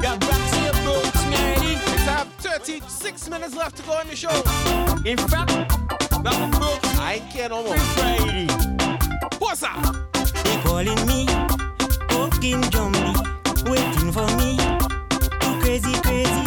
Got 0.00 0.20
Braxy 0.20 0.72
boots, 0.86 1.22
Mary. 1.26 1.76
We 1.76 2.00
have 2.08 2.28
36 2.38 3.28
minutes 3.28 3.54
left 3.54 3.76
to 3.76 3.82
go 3.82 4.00
in 4.00 4.08
the 4.08 4.16
show. 4.16 4.30
In 5.04 5.18
fact, 5.18 5.52
I 6.24 7.20
ain't 7.20 7.30
care 7.30 7.50
no 7.50 7.62
more. 7.62 7.76
Friday. 7.76 8.46
What's 9.38 9.62
up? 9.64 9.96
They 10.14 10.56
calling 10.62 11.06
me, 11.06 11.26
fucking 12.08 12.62
zombie, 12.72 13.20
waiting 13.68 14.12
for 14.12 14.26
me. 14.38 14.56
Too 15.20 15.60
crazy, 15.60 15.92
crazy, 16.00 16.44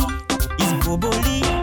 is 0.58 0.74
boboli, 0.82 1.59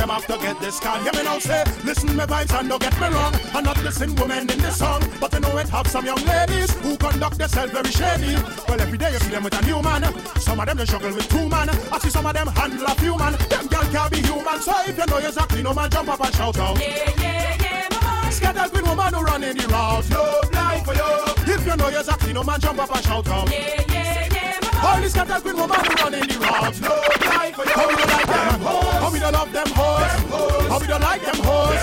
Them 0.00 0.08
have 0.08 0.26
to 0.28 0.38
get 0.38 0.58
this 0.60 0.80
card. 0.80 1.02
Hear 1.02 1.12
me 1.12 1.24
now 1.24 1.38
say, 1.38 1.62
listen 1.84 2.16
me 2.16 2.24
vibes 2.24 2.58
and 2.58 2.70
don't 2.70 2.80
get 2.80 2.98
me 2.98 3.08
wrong. 3.08 3.34
I'm 3.52 3.62
not 3.62 3.76
listen 3.84 4.14
women 4.14 4.48
in 4.48 4.58
this 4.58 4.78
song, 4.78 5.02
but 5.20 5.34
I 5.34 5.40
know 5.40 5.58
it 5.58 5.68
have 5.68 5.86
some 5.88 6.06
young 6.06 6.24
ladies 6.24 6.72
who 6.80 6.96
conduct 6.96 7.36
themselves 7.36 7.70
very 7.70 7.90
shady. 7.90 8.34
Well 8.66 8.80
every 8.80 8.96
day 8.96 9.12
you 9.12 9.18
see 9.18 9.28
them 9.28 9.44
with 9.44 9.60
a 9.60 9.62
new 9.66 9.82
man. 9.82 10.04
Some 10.40 10.58
of 10.58 10.64
them 10.64 10.78
they 10.78 10.86
struggle 10.86 11.12
with 11.12 11.28
two 11.28 11.46
man. 11.50 11.68
I 11.68 11.98
see 11.98 12.08
some 12.08 12.24
of 12.24 12.32
them 12.32 12.46
handle 12.46 12.86
a 12.86 12.94
few 12.94 13.18
man. 13.18 13.34
Them 13.50 13.66
girl 13.66 13.82
can't 13.92 14.10
be 14.10 14.20
human. 14.22 14.58
So 14.62 14.72
if 14.86 14.96
you 14.96 15.04
know 15.04 15.18
exactly, 15.18 15.62
no 15.62 15.74
man 15.74 15.90
jump 15.90 16.08
up 16.08 16.24
and 16.24 16.34
shout 16.34 16.58
out. 16.58 16.80
Yeah, 16.80 17.12
yeah, 17.20 17.56
yeah, 17.60 17.88
mama. 17.92 18.32
Scattered 18.32 18.72
with 18.72 18.88
woman 18.88 19.12
who 19.12 19.20
run 19.20 19.44
in 19.44 19.54
the 19.54 19.68
route. 19.68 20.08
Love 20.08 20.50
life 20.54 20.82
for 20.82 20.94
you. 20.94 21.54
If 21.54 21.66
you 21.66 21.76
know 21.76 21.88
exactly, 21.88 22.32
no 22.32 22.42
man 22.42 22.58
jump 22.58 22.78
up 22.78 22.96
and 22.96 23.04
shout 23.04 23.28
out. 23.28 23.50
Yeah, 23.50 23.84
yeah. 23.86 23.89
All 24.82 25.00
these 25.00 25.12
scattered 25.12 25.44
with 25.44 25.54
woman 25.54 25.80
who 25.80 25.94
run 26.02 26.14
in 26.14 26.26
the 26.26 26.38
route. 26.38 26.80
Love 26.80 27.26
life 27.26 27.54
for 27.54 27.64
you. 27.64 27.74
How 27.74 27.88
we 27.88 27.94
don't 27.96 28.10
like 28.10 28.26
them 28.26 28.60
hoes. 28.60 28.94
How 29.02 29.10
we 29.12 29.18
don't 29.18 29.32
love 29.32 29.52
them 29.52 29.68
hoes. 29.68 30.68
How 30.70 30.78
we 30.78 30.86
don't 30.86 31.02
like 31.02 31.22
them 31.22 31.40
hoes. 31.44 31.82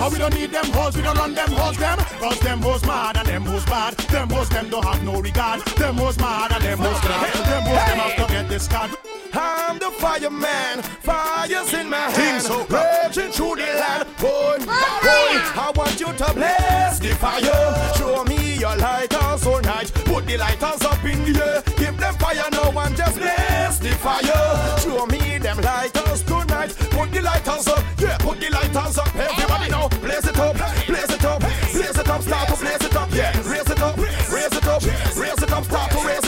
How 0.00 0.10
we 0.10 0.18
don't 0.18 0.34
need 0.34 0.50
them 0.50 0.66
hoes. 0.66 0.96
We 0.96 1.02
don't 1.02 1.16
run 1.18 1.34
them 1.34 1.50
hoes. 1.52 1.76
Them. 1.76 1.98
Cause 1.98 2.40
them 2.40 2.62
hoes 2.62 2.84
mad 2.84 3.16
and 3.16 3.26
them 3.26 3.42
hoes 3.42 3.64
bad. 3.64 3.94
Them 3.96 4.30
hoes 4.30 4.48
them 4.48 4.68
don't 4.68 4.84
have 4.84 5.02
no 5.04 5.20
regard. 5.20 5.60
Them 5.76 5.96
hoes 5.96 6.18
mad 6.18 6.52
and 6.52 6.62
them 6.62 6.78
hoes 6.78 7.00
bad. 7.00 7.32
Them 7.32 7.62
hoes 7.62 7.86
them 7.88 7.98
have 7.98 8.16
to 8.26 8.32
get 8.32 8.48
this 8.48 8.68
card. 8.68 8.90
I'm 9.34 9.78
the 9.78 9.90
fireman, 9.90 10.82
fire's 10.82 11.72
in 11.72 11.88
my 11.88 12.10
hand, 12.10 12.44
raging 12.68 13.32
through 13.32 13.56
the 13.56 13.62
land. 13.62 14.06
Boy, 14.18 14.58
boy, 14.58 14.66
ah. 14.68 15.68
I 15.68 15.72
want 15.74 15.98
you 15.98 16.12
to 16.12 16.34
blaze 16.34 17.00
the 17.00 17.16
fire. 17.16 17.94
Show 17.96 18.24
me 18.24 18.41
your 18.62 18.76
lighters 18.76 19.44
all 19.44 19.60
night. 19.62 19.92
Put 20.06 20.24
the 20.24 20.36
lighters 20.36 20.82
up 20.82 21.04
in 21.04 21.18
the 21.26 21.34
air. 21.42 21.62
Give 21.76 21.96
them 21.98 22.14
fire 22.14 22.48
now 22.52 22.70
and 22.70 22.96
just 22.96 23.18
blaze 23.18 23.78
the 23.80 23.90
fire. 23.98 24.78
Show 24.78 25.04
me 25.06 25.38
them 25.38 25.58
lighters 25.60 26.22
tonight. 26.22 26.70
Put 26.94 27.10
the 27.10 27.20
lighters 27.22 27.66
up, 27.66 27.82
yeah, 27.98 28.16
put 28.18 28.38
the 28.38 28.48
lighters 28.50 28.98
up. 28.98 29.10
Everybody 29.16 29.68
now, 29.68 29.88
blaze 30.00 30.26
it 30.30 30.38
up, 30.38 30.54
blaze 30.86 31.10
it 31.10 31.24
up, 31.24 31.40
blaze 31.74 31.98
it 31.98 32.08
up, 32.08 32.22
start 32.22 32.48
to 32.48 32.56
blaze 32.62 32.84
it 32.86 32.96
up, 32.96 33.10
yeah. 33.12 33.32
Raise 33.50 33.68
it 33.68 33.82
up, 33.82 33.96
raise 33.96 34.56
it 34.58 34.66
up, 34.68 34.82
raise 35.16 35.42
it 35.42 35.52
up, 35.52 35.64
start 35.64 35.90
to 35.90 35.98
raise 36.06 36.21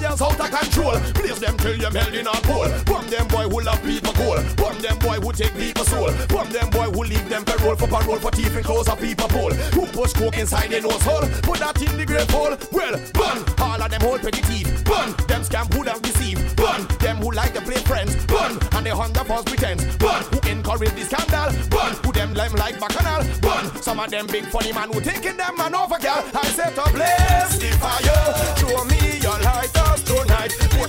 fires 0.00 0.22
out 0.22 0.40
of 0.40 0.50
control. 0.50 0.98
Blaze 1.14 1.40
them 1.40 1.56
till 1.56 1.76
you're 1.76 1.90
melting 1.90 2.26
a 2.26 2.32
pole. 2.48 2.68
Bomb 2.84 3.06
them 3.08 3.26
boy 3.28 3.48
who 3.48 3.60
love 3.60 3.82
people 3.84 4.12
cool. 4.14 4.38
Bomb 4.56 4.78
them 4.80 4.98
boy 4.98 5.18
who 5.20 5.32
take 5.32 5.54
people 5.54 5.84
soul. 5.84 6.10
Bomb 6.28 6.50
them 6.50 6.70
boy 6.70 6.90
who 6.90 7.04
leave 7.04 7.28
them 7.28 7.44
parole 7.44 7.76
for 7.76 7.88
parole 7.88 8.18
for 8.18 8.30
thief 8.30 8.54
and 8.56 8.64
close 8.64 8.88
a 8.88 8.96
people 8.96 9.28
pole. 9.28 9.54
Who 9.74 9.86
push 9.86 10.12
coke 10.12 10.38
inside 10.38 10.70
their 10.70 10.82
nose 10.82 11.02
hole. 11.02 11.26
Put 11.42 11.58
that 11.60 11.80
in 11.82 11.96
the 11.96 12.06
grave 12.06 12.30
hole. 12.30 12.56
Well, 12.72 13.00
bun 13.12 13.44
all 13.58 13.82
of 13.82 13.90
them 13.90 14.00
hold 14.00 14.20
petty 14.22 14.42
teeth. 14.42 14.84
Bun 14.84 15.14
them 15.28 15.42
scam 15.42 15.72
who 15.72 15.84
them 15.84 16.00
deceive. 16.00 16.38
Bun 16.56 16.86
them 16.98 17.18
who 17.18 17.30
like 17.30 17.54
to 17.54 17.60
play 17.60 17.80
friends. 17.82 18.14
Bun 18.26 18.58
and 18.72 18.86
they 18.86 18.90
the 18.90 19.24
false 19.26 19.44
pretense. 19.44 19.84
Bun 19.96 20.22
who 20.32 20.38
encourage 20.50 20.94
the 20.94 21.04
scandal. 21.04 21.50
Bun 21.70 21.94
who 22.04 22.12
them 22.12 22.34
lime 22.34 22.54
like 22.54 22.80
bacchanal. 22.80 23.22
Bun 23.40 23.64
some 23.82 24.00
of 24.00 24.10
them 24.10 24.26
big 24.26 24.44
funny 24.46 24.72
man 24.72 24.92
who 24.92 25.00
taking 25.00 25.36
them 25.36 25.56
man 25.56 25.74
over 25.74 25.98
girl. 25.98 26.24
I 26.34 26.46
set 26.48 26.78
up 26.78 26.92
blaze 26.92 27.58
the 27.58 27.70
fire. 27.78 28.58
Show 28.58 28.84
me 28.86 28.93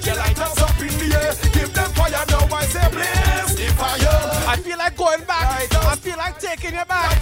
tonight. 0.05 0.35
Put 0.35 0.37
your 0.37 0.45
lighters 0.45 0.61
up 0.61 0.79
in 0.79 0.93
the 0.99 1.15
air. 1.17 1.33
Give 1.53 1.73
them 1.73 1.89
fire 1.91 2.25
now. 2.29 2.55
I 2.55 2.65
say 2.65 2.89
blaze 2.91 3.55
the 3.55 3.73
fire. 3.73 4.47
I 4.47 4.55
feel 4.57 4.77
like 4.77 4.97
going 4.97 5.23
back. 5.25 5.73
I 5.73 5.95
feel 5.95 6.17
like 6.17 6.39
taking 6.39 6.73
you 6.73 6.85
back. 6.85 7.21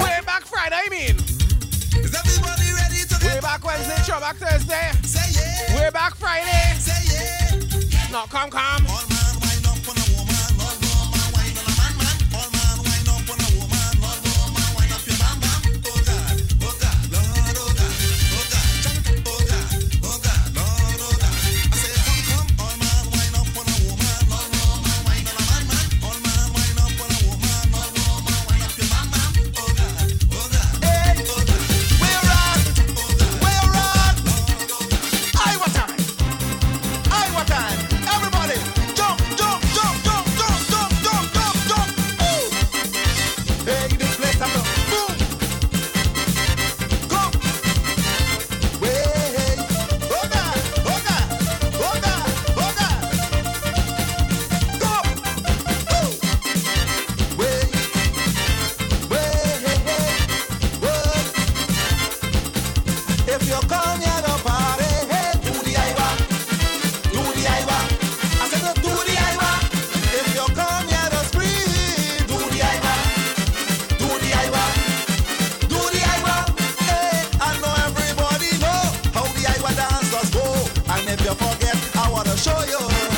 Way 0.00 0.20
back 0.24 0.44
Friday, 0.44 0.76
I 0.76 0.88
mean. 0.90 1.16
Is 1.16 2.14
everybody 2.14 2.72
ready 2.72 3.04
to 3.08 3.26
Way 3.26 3.40
back 3.40 3.64
Wednesday, 3.64 4.02
show 4.02 4.20
back 4.20 4.36
Thursday. 4.36 4.90
Say 5.02 5.40
yeah. 5.40 5.80
Way 5.80 5.90
back 5.90 6.14
Friday. 6.14 6.78
Say 6.78 7.02
yeah. 7.12 8.12
No, 8.12 8.24
come, 8.26 8.50
come. 8.50 9.09
show 82.40 82.64
you. 82.64 83.09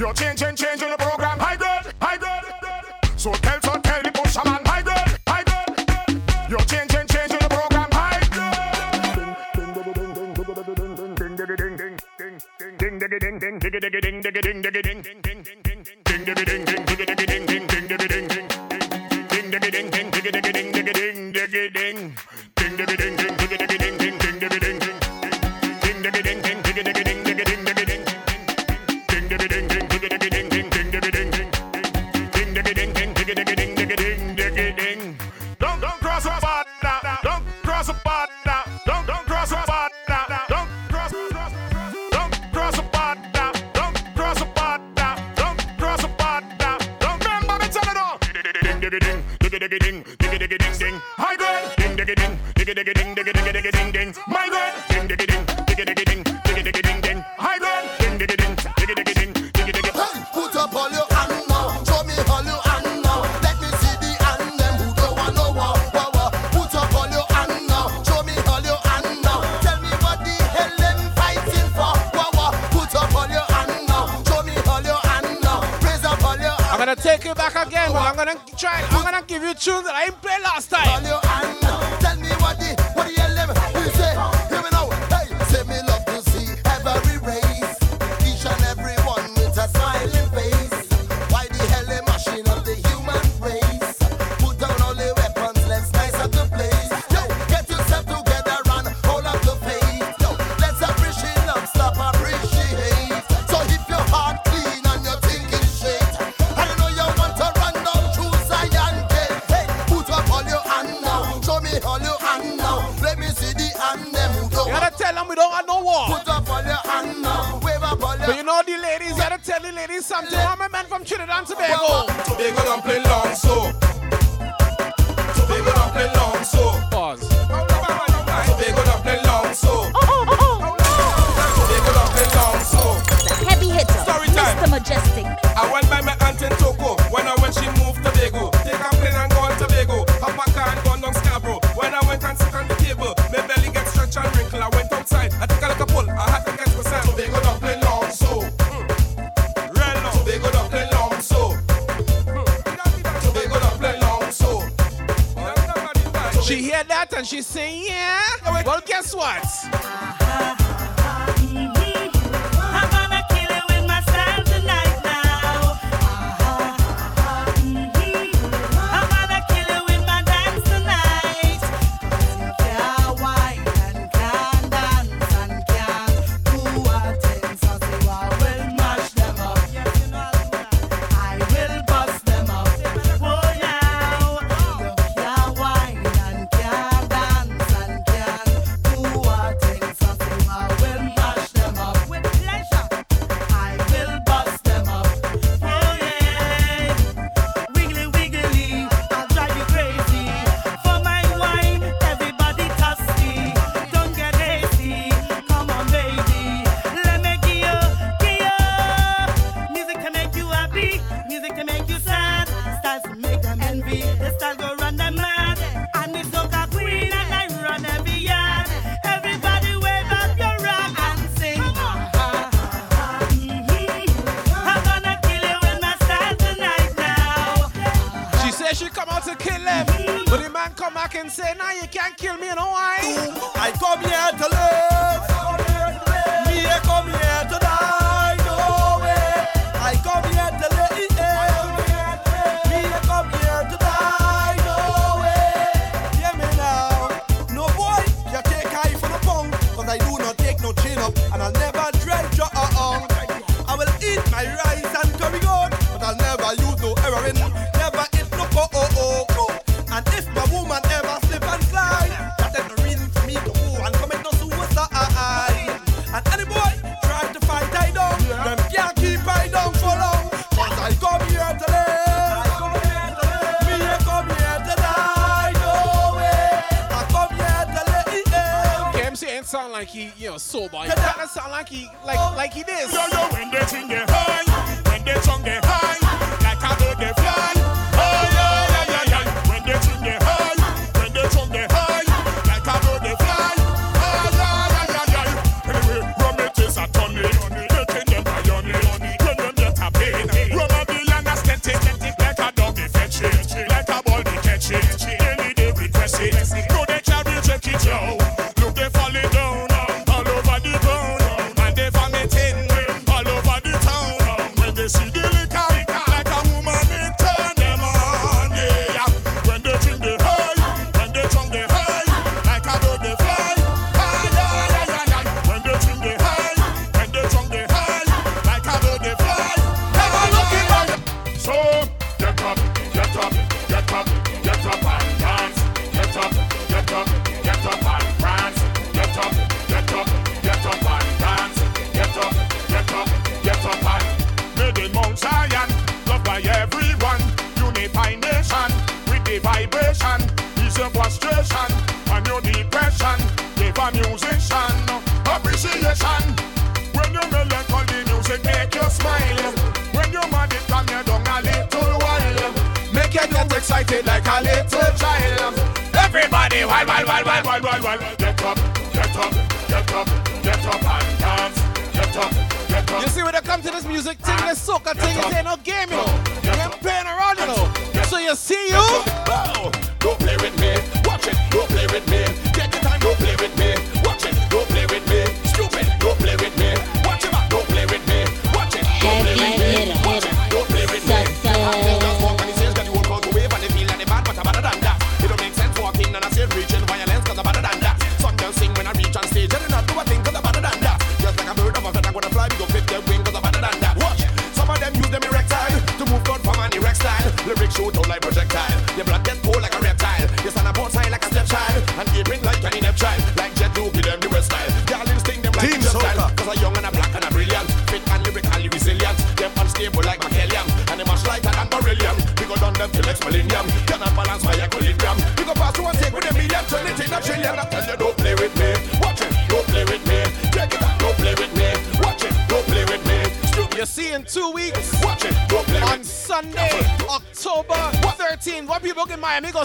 You're 0.00 0.14
changing, 0.14 0.56
changing 0.56 0.88
the 0.88 0.96
program. 0.96 1.38
High 1.38 1.56
grade, 1.56 1.92
high 2.00 2.16
grade. 2.16 3.20
So 3.20 3.32
tell, 3.32 3.60
so 3.60 3.78
tell 3.80 4.02
the 4.02 4.10
busherman. 4.10 4.64
High 4.64 4.80
grade, 4.80 5.18
high 5.28 5.44
grade. 5.44 6.22
You're 6.48 6.60
changing, 6.60 7.06
changing 7.06 7.38
the 7.38 7.48
program. 7.50 7.90
High 7.92 8.18
grade. 8.32 8.50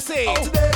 say. 0.06 0.26
Oh. 0.28 0.36
Today 0.36 0.75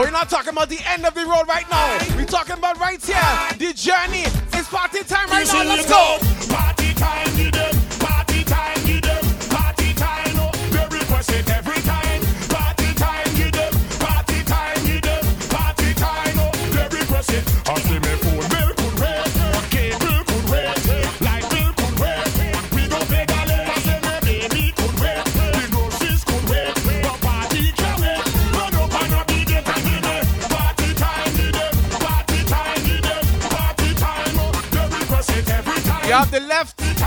But 0.00 0.06
we're 0.06 0.12
not 0.12 0.30
talking 0.30 0.54
about 0.54 0.70
the 0.70 0.80
end 0.86 1.04
of 1.04 1.12
the 1.12 1.26
road 1.26 1.46
right 1.46 1.68
now. 1.70 2.16
We're 2.16 2.24
talking 2.24 2.54
about 2.54 2.78
right 2.78 3.04
here. 3.04 3.16
The 3.58 3.74
journey. 3.74 4.22
It's 4.58 4.66
party 4.66 5.04
time 5.04 5.28
right 5.28 5.46
now. 5.46 5.62
Let's 5.62 5.90
go. 5.90 6.79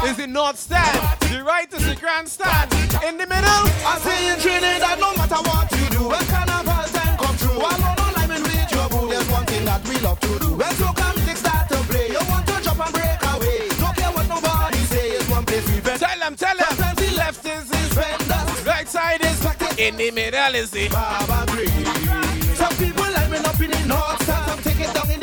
Is 0.06 0.20
it 0.20 0.30
North 0.30 0.60
Stand? 0.60 1.00
The 1.32 1.44
right 1.44 1.72
is 1.74 1.86
the 1.88 1.96
grandstand. 1.96 2.74
In 3.08 3.18
the 3.18 3.26
middle, 3.26 3.64
I 3.88 4.00
say 4.04 4.34
in 4.34 4.40
Trinidad, 4.40 5.00
no 5.00 5.16
matter 5.16 5.40
what 5.48 5.72
you 5.72 5.88
do, 5.96 6.10
when 6.10 6.20
carnival 6.28 6.84
time 6.92 7.18
come 7.18 7.38
true. 7.38 7.62
I 7.64 7.72
don't 7.80 7.96
know 7.96 8.12
lime 8.20 8.32
and 8.36 8.44
with 8.44 8.72
your 8.76 8.90
boo. 8.90 9.08
There's 9.08 9.30
one 9.32 9.46
thing 9.46 9.64
that 9.64 9.82
we 9.88 9.96
love 10.00 10.20
to 10.20 10.40
do. 10.40 10.50
When 10.60 10.74
soca 10.76 11.08
music 11.16 11.38
start 11.38 11.70
to 11.70 11.78
play, 11.88 12.08
you 12.12 12.20
want 12.28 12.46
to 12.52 12.56
jump 12.60 12.84
and 12.84 12.94
break 12.94 13.22
away. 13.32 13.70
Don't 13.80 13.96
care 13.96 14.12
what 14.12 14.28
nobody 14.28 14.84
says. 14.92 15.24
one 15.30 15.46
place 15.46 15.66
we 15.72 15.80
bend. 15.80 16.00
Tell 16.00 16.20
them, 16.20 16.36
tell 16.36 16.58
them. 16.58 16.68
Sometimes 16.68 17.00
the 17.00 17.10
left 17.16 17.46
is 17.48 17.66
his 17.72 17.90
vendors, 17.96 18.66
right 18.68 18.88
side 18.88 19.22
is 19.24 19.40
packet. 19.40 19.80
In 19.80 19.96
the 19.96 20.12
middle 20.12 20.56
is 20.56 20.70
the 20.70 20.90
Baba 20.90 21.48
Green. 21.48 21.72
Some 22.60 22.76
people 22.76 23.08
lime 23.08 23.40
up 23.40 23.60
in 23.60 23.72
the 23.72 23.82
north, 23.88 24.20
stand. 24.24 24.52
some 24.52 24.60
take 24.68 24.84
it 24.84 24.92
down 24.94 25.10
in 25.12 25.23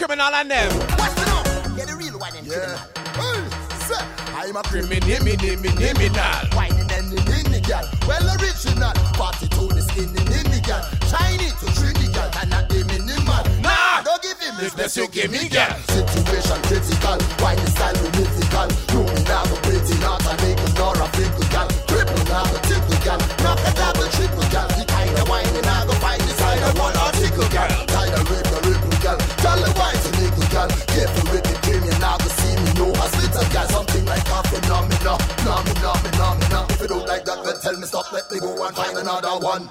criminal 0.00 0.32
and 0.32 0.50
them. 0.50 0.72
What's 0.96 1.12
the 1.12 1.28
name? 1.28 1.76
Yeah, 1.76 1.84
the 1.84 1.94
real 1.94 2.16
one 2.16 2.32
and 2.34 2.46
yeah. 2.46 2.56
criminal. 2.56 4.00
I'm 4.32 4.56
a 4.56 4.62
criminal, 4.64 5.04
criminal. 5.76 6.40
Wine 6.56 6.72
and 6.96 7.12
the 7.12 7.60
girl. 7.68 7.84
Well 8.08 8.24
original. 8.40 8.96
Party 9.20 9.46
to 9.52 9.68
the 9.68 9.84
skinny 9.92 10.24
ninny 10.24 10.64
girl. 10.64 10.80
Shiny 11.04 11.52
to 11.52 11.66
trinity 11.76 12.08
girl. 12.16 12.32
And 12.40 12.48
not 12.48 12.72
the 12.72 12.80
minimal. 12.88 13.44
Nah. 13.60 14.00
Don't 14.00 14.22
give 14.24 14.40
him 14.40 14.56
business, 14.56 14.96
you 14.96 15.06
give 15.08 15.30
me 15.30 15.52
girl. 15.52 15.68
Situation 15.92 16.60
critical. 16.64 17.20
Wine 17.44 17.60
style, 17.68 17.92
you 18.00 18.08
mythical. 18.16 18.68
You 18.96 19.04
me 19.04 19.20
now 19.28 19.44
they 38.30 38.38
go 38.38 38.64
and 38.64 38.76
find 38.76 38.96
another 38.96 39.44
one. 39.44 39.68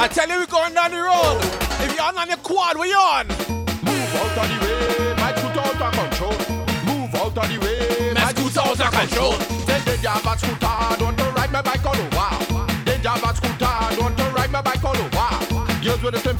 I 0.00 0.06
tell 0.12 0.28
you, 0.28 0.38
we're 0.38 0.46
going 0.46 0.74
down 0.74 0.90
the 0.90 0.98
road. 0.98 1.40
If 1.80 1.96
you're 1.96 2.04
on 2.04 2.28
the 2.28 2.36
quad, 2.42 2.78
we 2.78 2.92
on. 2.92 3.26
Move 3.26 4.14
out 4.16 4.36
of 4.36 4.48
the 4.48 4.58
way, 4.64 5.14
my 5.16 5.32
scooter 5.34 5.60
out 5.60 5.80
of 5.80 5.92
control. 5.96 6.36
Move 6.84 7.14
out 7.14 7.38
of 7.38 7.48
the 7.48 7.58
way, 7.64 8.12
my 8.12 8.32
scooter 8.32 8.60
out 8.60 8.80
of 8.80 8.92
control. 8.92 9.32
Then 9.64 9.80
they 9.86 9.96
have 10.08 10.26
a 10.26 10.38
scooter, 10.38 10.96
don't 10.98 11.18
ride 11.34 11.52
my 11.52 11.62
bike 11.62 11.86
all 11.86 11.96
over. 11.96 12.66
They 12.84 12.98
have 12.98 13.24
a 13.24 13.34
scooter, 13.34 13.96
don't 13.96 14.34
ride 14.34 14.52
my 14.52 14.60
bike 14.60 14.84
all 14.84 14.96
over. 14.96 15.82
Girls 15.82 16.02
with 16.02 16.14
the 16.14 16.20
same 16.20 16.37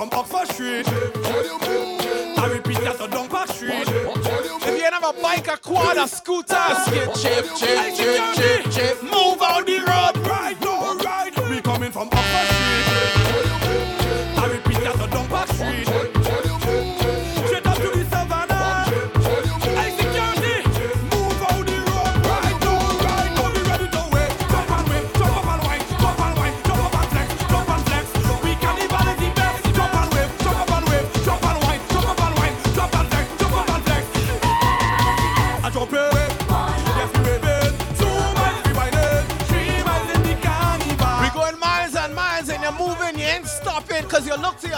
from 0.00 0.08
Oxford 0.18 0.48
Street. 0.54 0.88
I 0.88 2.50
repeat 2.50 2.78
that 2.80 2.98
on 3.02 3.10
Dunbar 3.10 3.46
Street. 3.48 3.84
If 3.86 4.66
you 4.66 4.84
ain't 4.84 4.94
have 4.94 5.04
a 5.04 5.20
bike, 5.20 5.46
a 5.48 5.58
quad, 5.58 5.98
a 5.98 6.08
scooter, 6.08 6.56
skip, 6.86 7.12
chip, 7.16 7.44
chip, 7.58 7.94
chip, 7.96 8.34
chip, 8.34 8.70
chip, 8.72 9.02
move 9.02 9.42
out 9.42 9.66
the 9.66 9.78
road 9.80 10.26
right 10.26 10.56
now, 10.62 10.94
right. 11.04 11.50
We 11.50 11.60
coming 11.60 11.92
from 11.92 12.08
Oxford 12.08 12.46
Street. 12.46 12.59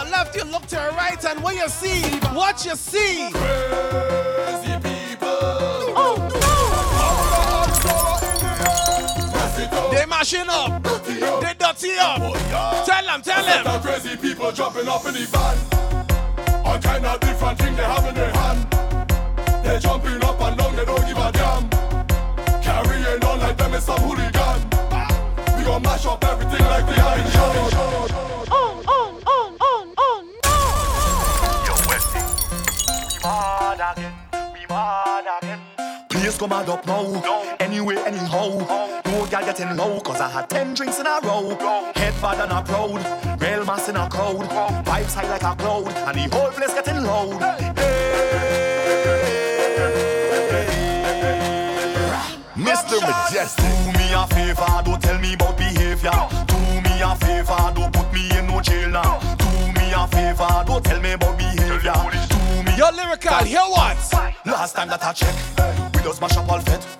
your 0.03 0.11
left, 0.11 0.35
you 0.35 0.43
look 0.45 0.65
to 0.67 0.75
your 0.75 0.91
right, 0.91 1.23
and 1.25 1.41
what 1.43 1.55
you 1.55 1.69
see, 1.69 2.01
what 2.33 2.65
you 2.65 2.75
see. 2.75 3.29
Crazy 3.31 4.75
people. 4.81 5.27
Oh, 5.95 6.17
no. 9.79 9.91
They 9.91 10.05
mashing 10.05 10.49
up. 10.49 10.83
They 10.83 11.53
dirty 11.57 11.97
up. 11.99 12.19
Tell 12.85 13.05
them, 13.05 13.21
tell 13.21 13.43
them. 13.43 13.81
Crazy 13.81 14.17
people 14.17 14.51
jumping 14.51 14.87
up 14.87 15.05
in 15.05 15.13
the 15.13 15.25
van. 15.31 15.57
All 16.65 16.79
kind 16.79 17.05
of 17.05 17.19
different 17.19 17.59
things 17.59 17.77
they 17.77 17.83
have 17.83 18.05
in 18.07 18.15
their 18.15 18.31
hand. 18.31 18.67
They 19.63 19.79
jumping 19.79 20.23
up 20.23 20.41
and 20.41 20.57
down, 20.57 20.75
they 20.75 20.85
don't 20.85 21.05
give 21.07 21.17
a 21.17 21.31
damn. 21.31 21.69
Carrying 22.61 23.23
on 23.23 23.39
like 23.39 23.57
them 23.57 23.73
is 23.73 23.83
some 23.83 24.01
hooligan. 24.01 24.69
We 25.57 25.63
gon' 25.63 25.81
mash 25.81 26.05
up 26.05 26.23
everything 26.25 26.65
like 26.65 26.85
the 26.85 27.01
Iron 27.01 27.31
Show. 27.31 28.42
Place 36.33 36.49
come 36.49 36.53
add 36.53 36.69
up 36.69 36.87
now. 36.87 37.55
Anyway, 37.59 37.95
anyhow. 37.95 38.57
No 39.05 39.25
girl 39.27 39.45
getting 39.45 39.75
low, 39.77 39.99
cause 39.99 40.19
I 40.19 40.29
had 40.29 40.49
ten 40.49 40.73
drinks 40.73 40.99
in 40.99 41.05
a 41.05 41.19
row. 41.21 41.49
Head 41.95 42.13
bad 42.21 42.39
and 42.39 42.51
a 42.51 42.61
proud. 42.63 43.41
Real 43.41 43.65
mass 43.65 43.87
in 43.89 43.95
a 43.95 44.09
crowd. 44.09 44.49
Vibes 44.83 45.13
high 45.13 45.29
like 45.29 45.43
a 45.43 45.55
cloud. 45.55 45.87
And 45.87 46.17
the 46.17 46.35
whole 46.35 46.49
place 46.49 46.73
getting 46.73 47.03
loud. 47.03 47.39
Mr. 52.55 52.99
Mejustik. 52.99 53.63
Do 53.83 53.99
me 53.99 54.13
a 54.13 54.25
favor, 54.27 54.81
don't 54.85 55.01
tell 55.01 55.19
me 55.19 55.33
about 55.35 55.57
behavior. 55.57 56.11
Do 56.47 56.57
me 56.81 57.01
a 57.01 57.15
favor, 57.15 57.73
don't 57.75 57.93
put 57.93 58.11
me 58.11 58.29
in 58.37 58.47
no 58.47 58.59
jail 58.61 58.89
now. 58.89 59.19
Do 59.37 59.49
me 59.79 59.93
a 59.93 60.07
favor, 60.07 60.63
don't 60.65 60.83
tell 60.83 60.99
me 60.99 61.11
about 61.11 61.37
behavior. 61.37 61.93
Do 62.29 62.63
me 62.63 62.75
Your 62.75 62.91
lyrical, 62.91 63.43
hear 63.45 63.59
what? 63.59 63.97
Last 64.45 64.75
time 64.75 64.89
that 64.89 65.03
I 65.03 65.13
check, 65.13 65.92
we 66.03 66.09
just 66.09 66.21
mash 66.21 66.37
up 66.37 66.49
all 66.49 66.59
fit. 66.59 66.92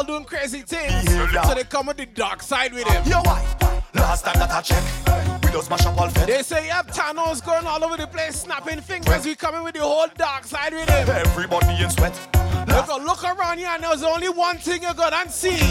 Marvel 0.00 0.14
doing 0.14 0.24
crazy 0.24 0.62
things. 0.62 1.12
So 1.46 1.54
they 1.54 1.64
come 1.64 1.88
on 1.88 1.96
the 1.96 2.06
dark 2.06 2.42
side 2.42 2.72
with 2.72 2.86
him. 2.86 3.02
Yeah, 3.06 3.22
why? 3.24 3.44
Last 3.94 4.24
time 4.24 4.38
that 4.38 4.50
I 4.50 4.60
check, 4.62 4.82
we 5.44 5.50
don't 5.50 5.64
smash 5.64 5.84
up 5.86 6.00
all 6.00 6.08
fit. 6.08 6.26
They 6.26 6.42
say 6.42 6.66
you 6.66 6.72
have 6.72 6.86
Thanos 6.86 7.44
going 7.44 7.66
all 7.66 7.82
over 7.84 7.96
the 7.96 8.06
place, 8.06 8.36
snapping 8.36 8.80
fingers. 8.80 9.24
We 9.24 9.34
coming 9.34 9.62
with 9.62 9.74
the 9.74 9.82
whole 9.82 10.06
dark 10.16 10.44
side 10.44 10.72
with 10.72 10.88
him. 10.88 11.08
Everybody 11.08 11.82
in 11.82 11.90
sweat. 11.90 12.14
Look, 12.68 12.86
oh, 12.88 13.02
look 13.04 13.24
around 13.24 13.58
here 13.58 13.68
and 13.68 13.82
there's 13.82 14.02
only 14.02 14.28
one 14.28 14.58
thing 14.58 14.82
you 14.82 14.94
got 14.94 15.12
and 15.12 15.30
see. 15.30 15.58
Crazy 15.58 15.68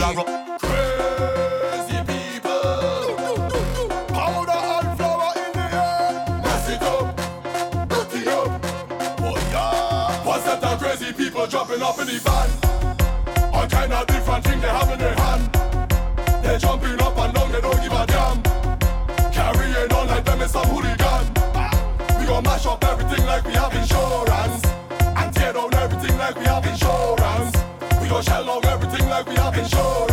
people. 2.06 3.16
Powder 4.10 4.52
and 4.52 4.98
flour 4.98 5.34
in 5.38 5.52
the 5.54 5.66
air. 5.74 6.42
Mess 6.44 6.70
it 6.70 6.82
up. 6.82 7.16
Dirty 7.90 8.28
up. 8.28 8.62
Oh 9.22 9.38
yeah. 9.52 10.26
What's 10.26 10.44
that 10.44 10.80
crazy 10.80 11.14
people 11.14 11.48
jumping 11.48 11.82
up 11.82 12.00
in 12.00 12.08
the 12.08 12.20
van? 12.20 12.69
Kind 13.80 13.94
of 13.94 14.08
different 14.08 14.44
things 14.44 14.62
they 14.62 14.68
have 14.68 14.92
in 14.92 15.00
their 15.00 15.16
hand. 15.16 16.44
They 16.44 16.58
jumping 16.58 17.00
up 17.00 17.18
and 17.18 17.34
down, 17.34 17.50
they 17.50 17.62
don't 17.62 17.82
give 17.82 17.94
a 17.94 18.06
damn. 18.08 18.44
Carrying 19.32 19.94
on 19.94 20.08
like 20.08 20.26
them 20.26 20.42
is 20.42 20.52
some 20.52 20.68
hooligan. 20.68 21.26
We 22.20 22.26
gon' 22.26 22.44
mash 22.44 22.66
up 22.66 22.84
everything 22.84 23.26
like 23.26 23.46
we 23.46 23.54
have 23.54 23.74
insurance. 23.74 24.66
And 25.00 25.34
tear 25.34 25.54
down 25.54 25.74
everything 25.76 26.18
like 26.18 26.36
we 26.36 26.44
have 26.44 26.66
insurance. 26.68 27.56
We 28.02 28.10
gon' 28.10 28.22
shell 28.22 28.44
down 28.44 28.66
everything 28.66 29.08
like 29.08 29.26
we 29.28 29.36
have 29.36 29.58
insurance. 29.58 30.09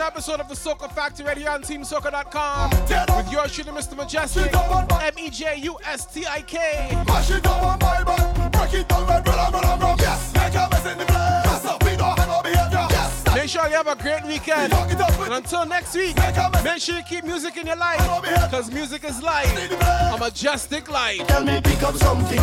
Another 0.00 0.16
episode 0.16 0.40
of 0.40 0.48
the 0.48 0.54
Soca 0.54 0.90
Factory 0.90 1.26
right 1.26 1.36
here 1.36 1.50
on 1.50 1.60
TeamSoca.com 1.60 2.70
with 2.70 3.30
your 3.30 3.46
truly, 3.48 3.70
Mr. 3.70 3.94
Mejustik, 3.94 4.50
E 4.50 5.06
M-E-J-U-S-T-I-K. 5.08 7.04
Mash 7.06 7.30
it 7.30 7.46
up 7.46 7.62
and 7.62 7.78
buy 7.78 8.02
back. 8.04 8.50
Break 8.50 8.72
it 8.80 8.88
down, 8.88 9.06
red, 9.06 9.28
red, 9.28 9.52
red, 9.52 9.62
red, 9.62 9.82
red. 9.82 10.00
Yes, 10.00 10.32
make 10.32 10.54
a 10.54 10.68
mess 10.70 10.86
in 10.86 10.96
the 10.96 11.04
place. 11.04 11.84
We 11.84 11.96
don't 11.98 12.18
have 12.18 12.28
no 12.28 12.40
behavior. 12.40 12.86
Yes, 12.88 13.24
Make 13.34 13.50
sure 13.50 13.68
you 13.68 13.76
have 13.76 13.88
a 13.88 13.96
great 13.96 14.24
weekend. 14.24 14.72
And 14.72 15.34
until 15.34 15.66
next 15.66 15.94
week, 15.94 16.16
make 16.64 16.80
sure 16.80 16.96
you 16.96 17.02
keep 17.02 17.24
music 17.24 17.58
in 17.58 17.66
your 17.66 17.76
life. 17.76 18.00
Because 18.22 18.72
music 18.72 19.04
is 19.04 19.22
life. 19.22 19.52
A 19.82 20.16
majestic 20.18 20.90
life. 20.90 21.26
Tell 21.26 21.44
me 21.44 21.60
pick 21.60 21.82
up 21.82 21.94
something, 21.96 22.40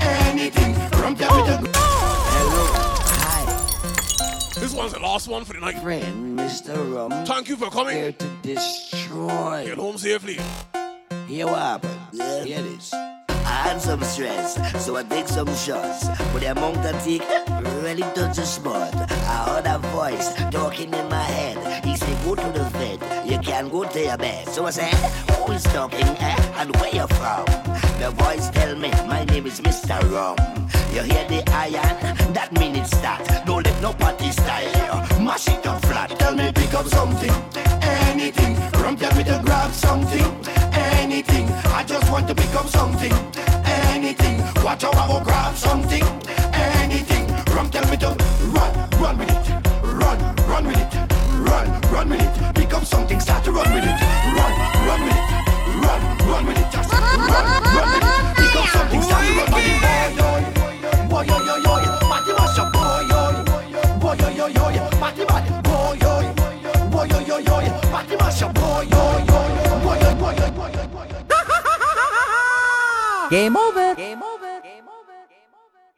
anything 0.00 0.74
from 0.90 1.16
capital. 1.16 1.72
Oh, 1.74 1.74
oh, 1.74 2.94
oh. 2.94 2.99
This 4.70 4.78
one's 4.78 4.92
the 4.92 5.00
last 5.00 5.26
one 5.26 5.44
for 5.44 5.54
the 5.54 5.58
night. 5.58 5.82
Friend, 5.82 6.38
Mr. 6.38 6.94
Rum. 6.94 7.10
Thank 7.26 7.48
you 7.48 7.56
for 7.56 7.70
coming. 7.70 7.96
Here 7.96 8.12
to 8.12 8.28
destroy. 8.40 9.64
Get 9.66 9.78
home 9.78 9.98
safely. 9.98 10.38
Here 11.26 11.46
what 11.46 11.58
happened? 11.58 11.98
Hear 12.46 12.62
this. 12.62 12.94
I 12.94 13.62
had 13.66 13.82
some 13.82 14.00
stress, 14.04 14.54
so 14.86 14.94
I 14.94 15.02
take 15.02 15.26
some 15.26 15.52
shots. 15.56 16.06
But 16.32 16.38
the 16.38 16.52
amount 16.52 16.78
I 16.86 16.92
take 17.02 17.26
really 17.82 18.02
touch 18.14 18.36
the 18.36 18.46
spot. 18.46 18.94
I 18.94 19.44
heard 19.50 19.66
a 19.66 19.78
voice 19.88 20.34
talking 20.52 20.94
in 20.94 21.08
my 21.08 21.20
head. 21.20 21.82
Go 22.24 22.34
to 22.34 22.48
the 22.52 22.64
vet, 22.78 23.26
you 23.26 23.38
can 23.38 23.68
go 23.68 23.84
to 23.84 24.00
your 24.00 24.16
bed. 24.18 24.48
So 24.48 24.66
I 24.66 24.70
said, 24.70 24.94
who 25.32 25.52
is 25.52 25.62
talking 25.64 26.06
eh? 26.06 26.36
and 26.56 26.74
where 26.76 26.94
you 26.94 27.06
from? 27.06 27.44
The 27.98 28.10
voice 28.16 28.50
tell 28.50 28.76
me, 28.76 28.90
my 29.06 29.24
name 29.24 29.46
is 29.46 29.60
Mr. 29.60 29.98
Rum. 30.12 30.36
You 30.92 31.02
hear 31.02 31.26
the 31.28 31.42
iron? 31.52 32.32
That 32.34 32.52
mean 32.52 32.76
it 32.76 32.86
start. 32.86 33.22
Don't 33.46 33.64
let 33.64 33.80
no 33.80 33.92
party 33.92 34.30
style. 34.32 35.20
Mash 35.20 35.48
it 35.48 35.66
up 35.66 35.84
flat. 35.86 36.10
Tell 36.18 36.34
me 36.34 36.52
pick 36.52 36.74
up 36.74 36.86
something, 36.86 37.32
anything 37.82 38.54
from 38.78 38.96
capital. 38.96 39.40
Grab 39.42 39.72
something, 39.72 40.30
anything. 40.72 41.48
I 41.72 41.84
just 41.84 42.10
want 42.10 42.28
to 42.28 42.34
pick 42.34 42.54
up 42.54 42.66
something, 42.68 43.12
anything. 43.92 44.40
Watch 44.64 44.82
how 44.82 44.92
I 44.92 45.06
go 45.06 45.24
grab 45.24 45.56
something, 45.56 46.04
anything. 46.52 47.26
From 47.46 47.70
tell 47.70 47.88
me 47.90 47.96
to 47.98 48.29
run, 51.50 51.66
run 51.92 52.08
with 52.10 52.22
it. 52.22 52.54
Pick 52.54 52.72
up 52.74 52.84
something, 52.84 53.20
start 53.20 53.44
to 53.44 53.52
run 53.52 53.68
with 53.74 53.84
it, 53.84 54.00
run, 54.36 54.52
run 54.86 55.00
with 55.04 55.18
it, 55.18 55.26
run, 55.84 56.00
run 56.30 56.46
with 56.46 56.58
it, 56.58 56.68
just 56.72 56.92
run, 56.92 57.02
run 57.34 57.88
with 57.94 58.06
it. 58.06 58.14
Pick 58.38 58.56
up 58.56 58.66
something, 58.76 59.02
start 59.02 59.22
to 59.26 59.32
run 59.38 59.50
with 59.54 59.66
it. 59.66 59.80
Boy, 61.10 61.22
yo, 61.26 61.36
yo, 61.48 61.56
yo, 61.66 61.74
yo, 61.84 61.92
Matty 62.10 62.32
mash 62.38 62.58
up, 62.58 62.68
boy, 62.72 63.02
yo, 63.10 63.20
boy, 64.00 64.14
yo, 64.20 64.28
yo, 64.38 64.46
yo, 64.46 64.64
yo, 64.76 64.82
Matty 65.02 65.24
mad, 65.26 65.44
boy, 65.66 65.98
yo, 66.02 66.12
boy, 66.90 67.06
yo, 67.10 67.18
yo, 67.28 67.36
yo, 67.38 67.56
yo, 67.66 67.72
boy, 67.90 68.02
yo, 68.90 69.06
yo, 69.26 69.34
boy, 69.34 69.50
yo, 69.60 69.74
boy, 69.82 69.96
yo, 70.00 70.10
boy, 70.14 70.34
yo, 70.38 70.84
boy, 70.88 71.06
yo. 71.10 71.18
Game 73.30 73.56
over. 73.56 73.94